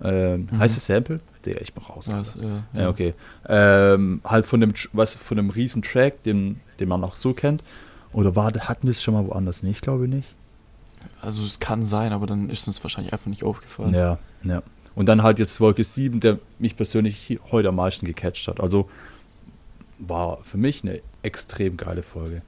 Ähm, 0.03 0.47
Mhm. 0.51 0.59
Heißt 0.59 0.77
es 0.77 0.85
Sample? 0.85 1.19
Der 1.45 1.61
ich 1.61 1.75
mal 1.75 1.83
raus. 1.83 2.07
Ja, 2.07 2.17
Alter. 2.17 2.35
es, 2.39 2.43
ja, 2.73 2.81
Ja, 2.81 2.89
okay. 2.89 3.13
Ähm, 3.47 4.21
halt 4.23 4.45
von 4.45 4.61
dem, 4.61 4.73
was, 4.93 5.15
von 5.15 5.37
dem 5.37 5.49
riesen 5.49 5.81
Track, 5.81 6.23
den, 6.23 6.61
den 6.79 6.87
man 6.87 7.03
auch 7.03 7.17
so 7.17 7.33
kennt. 7.33 7.63
Oder 8.13 8.35
war, 8.35 8.53
hatten 8.53 8.87
wir 8.87 8.91
es 8.91 9.01
schon 9.01 9.13
mal 9.13 9.25
woanders? 9.25 9.63
Nee, 9.63 9.71
ich 9.71 9.81
glaube 9.81 10.07
nicht. 10.07 10.35
Also 11.21 11.43
es 11.43 11.59
kann 11.59 11.85
sein, 11.85 12.13
aber 12.13 12.25
dann 12.27 12.49
ist 12.49 12.67
uns 12.67 12.81
wahrscheinlich 12.83 13.13
einfach 13.13 13.27
nicht 13.27 13.43
aufgefallen. 13.43 13.93
Ja, 13.93 14.19
ja. 14.43 14.63
Und 14.95 15.07
dann 15.07 15.23
halt 15.23 15.39
jetzt 15.39 15.59
Wolke 15.59 15.83
7, 15.83 16.19
der 16.19 16.39
mich 16.59 16.77
persönlich 16.77 17.39
heute 17.51 17.69
am 17.69 17.75
meisten 17.75 18.05
gecatcht 18.05 18.47
hat. 18.47 18.59
Also 18.59 18.89
war 19.97 20.39
für 20.43 20.57
mich 20.57 20.83
eine 20.83 21.01
extrem 21.23 21.77
geile 21.77 22.03
Folge. 22.03 22.41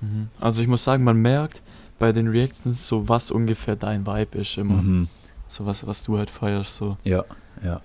Mhm. 0.00 0.28
Also 0.40 0.62
ich 0.62 0.68
muss 0.68 0.84
sagen, 0.84 1.04
man 1.04 1.16
merkt 1.16 1.62
bei 1.98 2.12
den 2.12 2.28
Reactions 2.28 2.86
so, 2.86 3.08
was 3.08 3.30
ungefähr 3.30 3.76
dein 3.76 4.06
Vibe 4.06 4.38
ist 4.38 4.56
immer. 4.58 4.82
Mhm. 4.82 5.08
So 5.46 5.66
was, 5.66 5.86
was 5.86 6.02
du 6.04 6.18
halt 6.18 6.30
feierst 6.30 6.74
so. 6.74 6.96
Ja, 7.04 7.24
ja. 7.62 7.80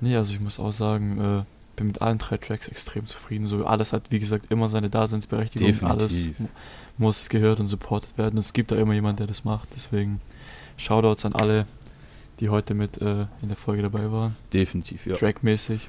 Nee, 0.00 0.16
also 0.16 0.32
ich 0.32 0.40
muss 0.40 0.60
auch 0.60 0.72
sagen, 0.72 1.18
äh, 1.20 1.42
bin 1.76 1.86
mit 1.88 2.02
allen 2.02 2.18
drei 2.18 2.36
Tracks 2.38 2.68
extrem 2.68 3.06
zufrieden. 3.06 3.46
So 3.46 3.66
alles 3.66 3.92
hat, 3.92 4.04
wie 4.10 4.18
gesagt, 4.18 4.50
immer 4.50 4.68
seine 4.68 4.90
Daseinsberechtigung. 4.90 5.66
Definitiv. 5.68 5.98
Alles 6.00 6.28
mu- 6.38 6.48
muss 6.98 7.28
gehört 7.28 7.60
und 7.60 7.66
supported 7.66 8.16
werden. 8.18 8.38
Es 8.38 8.52
gibt 8.52 8.70
da 8.72 8.76
immer 8.76 8.94
jemand, 8.94 9.18
der 9.20 9.26
das 9.26 9.44
macht. 9.44 9.68
Deswegen 9.76 10.20
Shoutouts 10.78 11.24
an 11.26 11.34
alle, 11.34 11.66
die 12.40 12.48
heute 12.48 12.74
mit 12.74 13.00
äh, 13.00 13.26
in 13.42 13.48
der 13.48 13.56
Folge 13.56 13.82
dabei 13.82 14.10
waren. 14.10 14.34
Definitiv, 14.52 15.06
ja. 15.06 15.14
Trackmäßig. 15.14 15.88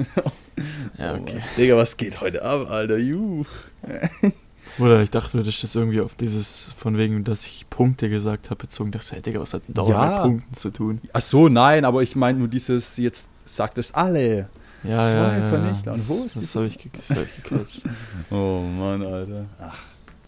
ja, 0.98 1.14
okay. 1.14 1.40
Digga, 1.56 1.76
was 1.76 1.96
geht 1.96 2.20
heute 2.20 2.42
ab, 2.42 2.68
Alter? 2.68 2.98
Juh. 2.98 3.44
Oder 4.78 5.02
ich 5.02 5.10
dachte, 5.10 5.38
das 5.38 5.48
ist 5.48 5.62
das 5.64 5.74
irgendwie 5.74 6.00
auf 6.00 6.14
dieses, 6.14 6.72
von 6.76 6.96
wegen, 6.96 7.24
dass 7.24 7.46
ich 7.46 7.66
Punkte 7.68 8.08
gesagt 8.08 8.50
habe, 8.50 8.60
bezogen. 8.60 8.90
Dachte, 8.92 9.12
hey, 9.14 9.22
Digga, 9.22 9.40
was 9.40 9.54
hat 9.54 9.62
denn 9.66 9.74
Dauer 9.74 9.90
Ja. 9.90 10.10
mit 10.12 10.22
Punkten 10.22 10.54
zu 10.54 10.70
tun? 10.70 11.00
Ach 11.12 11.20
so, 11.20 11.48
nein, 11.48 11.84
aber 11.84 12.02
ich 12.02 12.14
meine 12.16 12.38
nur 12.38 12.48
dieses, 12.48 12.96
jetzt 12.96 13.28
sagt 13.44 13.78
es 13.78 13.92
alle. 13.92 14.48
Ja, 14.84 14.90
ja, 14.90 14.98
Swiper 15.08 15.52
ja. 15.64 15.70
nicht, 15.72 15.86
und 15.86 15.96
Das, 15.96 16.08
wo 16.08 16.14
ist 16.24 16.36
das 16.36 16.52
die- 16.52 16.58
habe 16.58 16.66
ich, 16.68 16.78
das 16.92 17.10
hab 17.10 17.24
ich 17.24 17.42
gecatcht. 17.42 17.82
Oh 18.30 18.60
Mann, 18.78 19.02
Alter. 19.02 19.46
Ach, 19.60 19.76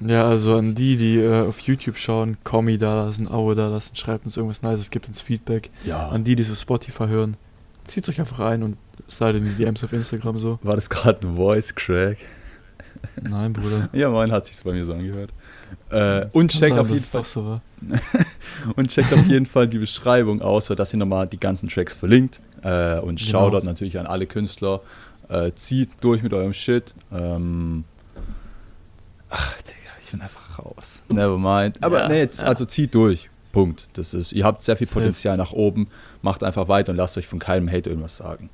Ja, 0.01 0.27
also 0.27 0.57
an 0.57 0.75
die, 0.75 0.97
die 0.97 1.19
äh, 1.21 1.47
auf 1.47 1.61
YouTube 1.61 1.97
schauen, 1.99 2.37
Kommi 2.43 2.77
da 2.79 3.05
lassen, 3.05 3.29
Abo 3.29 3.55
da 3.55 3.69
lassen, 3.69 3.95
schreibt 3.95 4.25
uns 4.25 4.37
irgendwas 4.37 4.63
Nices, 4.63 4.91
gibt 4.91 5.07
uns 5.07 5.21
Feedback. 5.21 5.71
ja. 5.85 6.09
An 6.09 6.25
die, 6.25 6.35
die 6.35 6.43
so 6.43 6.55
Spotify 6.57 7.07
hören, 7.07 7.37
zieht 7.85 8.09
euch 8.09 8.19
einfach 8.19 8.41
ein 8.41 8.63
und 8.65 8.77
slide 9.09 9.39
in 9.39 9.45
die 9.45 9.55
DMs 9.55 9.85
auf 9.85 9.93
Instagram 9.93 10.37
so. 10.39 10.59
War 10.63 10.75
das 10.75 10.91
gerade 10.91 11.27
ein 11.29 11.37
Voice 11.37 11.75
Crack? 11.77 12.17
Nein, 13.23 13.53
Bruder. 13.53 13.89
Ja, 13.93 14.11
mein 14.11 14.33
hat 14.33 14.47
sich 14.47 14.63
bei 14.63 14.73
mir 14.73 14.85
so 14.85 14.93
angehört. 14.95 15.31
Äh, 15.91 16.27
und 16.33 16.51
checkt 16.51 16.75
sein, 16.75 16.79
auf 16.79 16.89
jeden 16.89 17.01
Fall 17.01 17.25
so 17.25 17.61
und 18.77 18.89
checkt 18.89 19.13
auf 19.13 19.27
jeden 19.27 19.47
Fall 19.47 19.69
die 19.69 19.79
Beschreibung 19.79 20.43
aus, 20.43 20.67
dass 20.67 20.93
ihr 20.93 20.99
nochmal 20.99 21.27
die 21.27 21.39
ganzen 21.39 21.69
Tracks 21.69 21.95
verlinkt. 21.95 22.41
Äh, 22.63 22.99
und 22.99 23.19
Genau. 23.19 23.31
Shoutout 23.51 23.65
natürlich 23.65 23.99
an 23.99 24.07
alle 24.07 24.27
Künstler. 24.27 24.81
Äh, 25.29 25.53
zieht 25.55 25.91
durch 26.01 26.23
mit 26.23 26.33
eurem 26.35 26.53
Shit. 26.53 26.93
Ähm, 27.13 27.85
ach, 29.29 29.57
Digga, 29.63 29.91
ich 30.03 30.11
bin 30.11 30.21
einfach 30.21 30.59
raus. 30.59 31.01
Never 31.09 31.39
mind. 31.39 31.83
Aber 31.85 32.01
Ja, 32.01 32.09
nee, 32.09 32.19
jetzt, 32.19 32.41
ja. 32.41 32.47
also 32.47 32.65
zieht 32.65 32.95
durch. 32.95 33.31
Punkt. 33.53 33.89
Das 33.95 34.15
ist, 34.15 34.33
ihr 34.33 34.45
habt 34.45 34.61
sehr 34.61 34.77
viel. 34.77 34.87
Potenzial 34.87 35.37
nach 35.37 35.53
oben. 35.53 35.89
Macht 36.23 36.43
einfach 36.43 36.69
weiter 36.69 36.91
und 36.93 36.97
lasst 36.97 37.17
euch 37.19 37.27
von 37.27 37.39
keinem 37.39 37.69
Hate 37.71 37.91
irgendwas 37.91 38.17
sagen. 38.17 38.51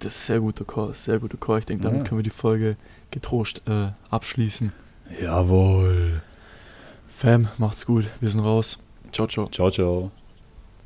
Das 0.00 0.16
ist 0.16 0.26
sehr 0.26 0.40
guter 0.40 0.64
Call, 0.64 0.94
sehr 0.94 1.18
guter 1.18 1.36
Call. 1.38 1.60
Ich 1.60 1.66
denke, 1.66 1.84
damit 1.84 2.00
Ja. 2.02 2.08
können 2.08 2.18
wir 2.18 2.22
die 2.24 2.30
Folge 2.30 2.76
getrost 3.10 3.62
äh, 3.68 3.88
abschließen. 4.10 4.72
Jawohl. 5.20 6.20
Fam, 7.08 7.48
macht's 7.58 7.84
gut. 7.86 8.06
Wir 8.20 8.30
sind 8.30 8.40
raus. 8.40 8.78
Ciao, 9.12 9.26
ciao. 9.26 9.46
Ciao, 9.48 9.70
ciao. 9.70 10.10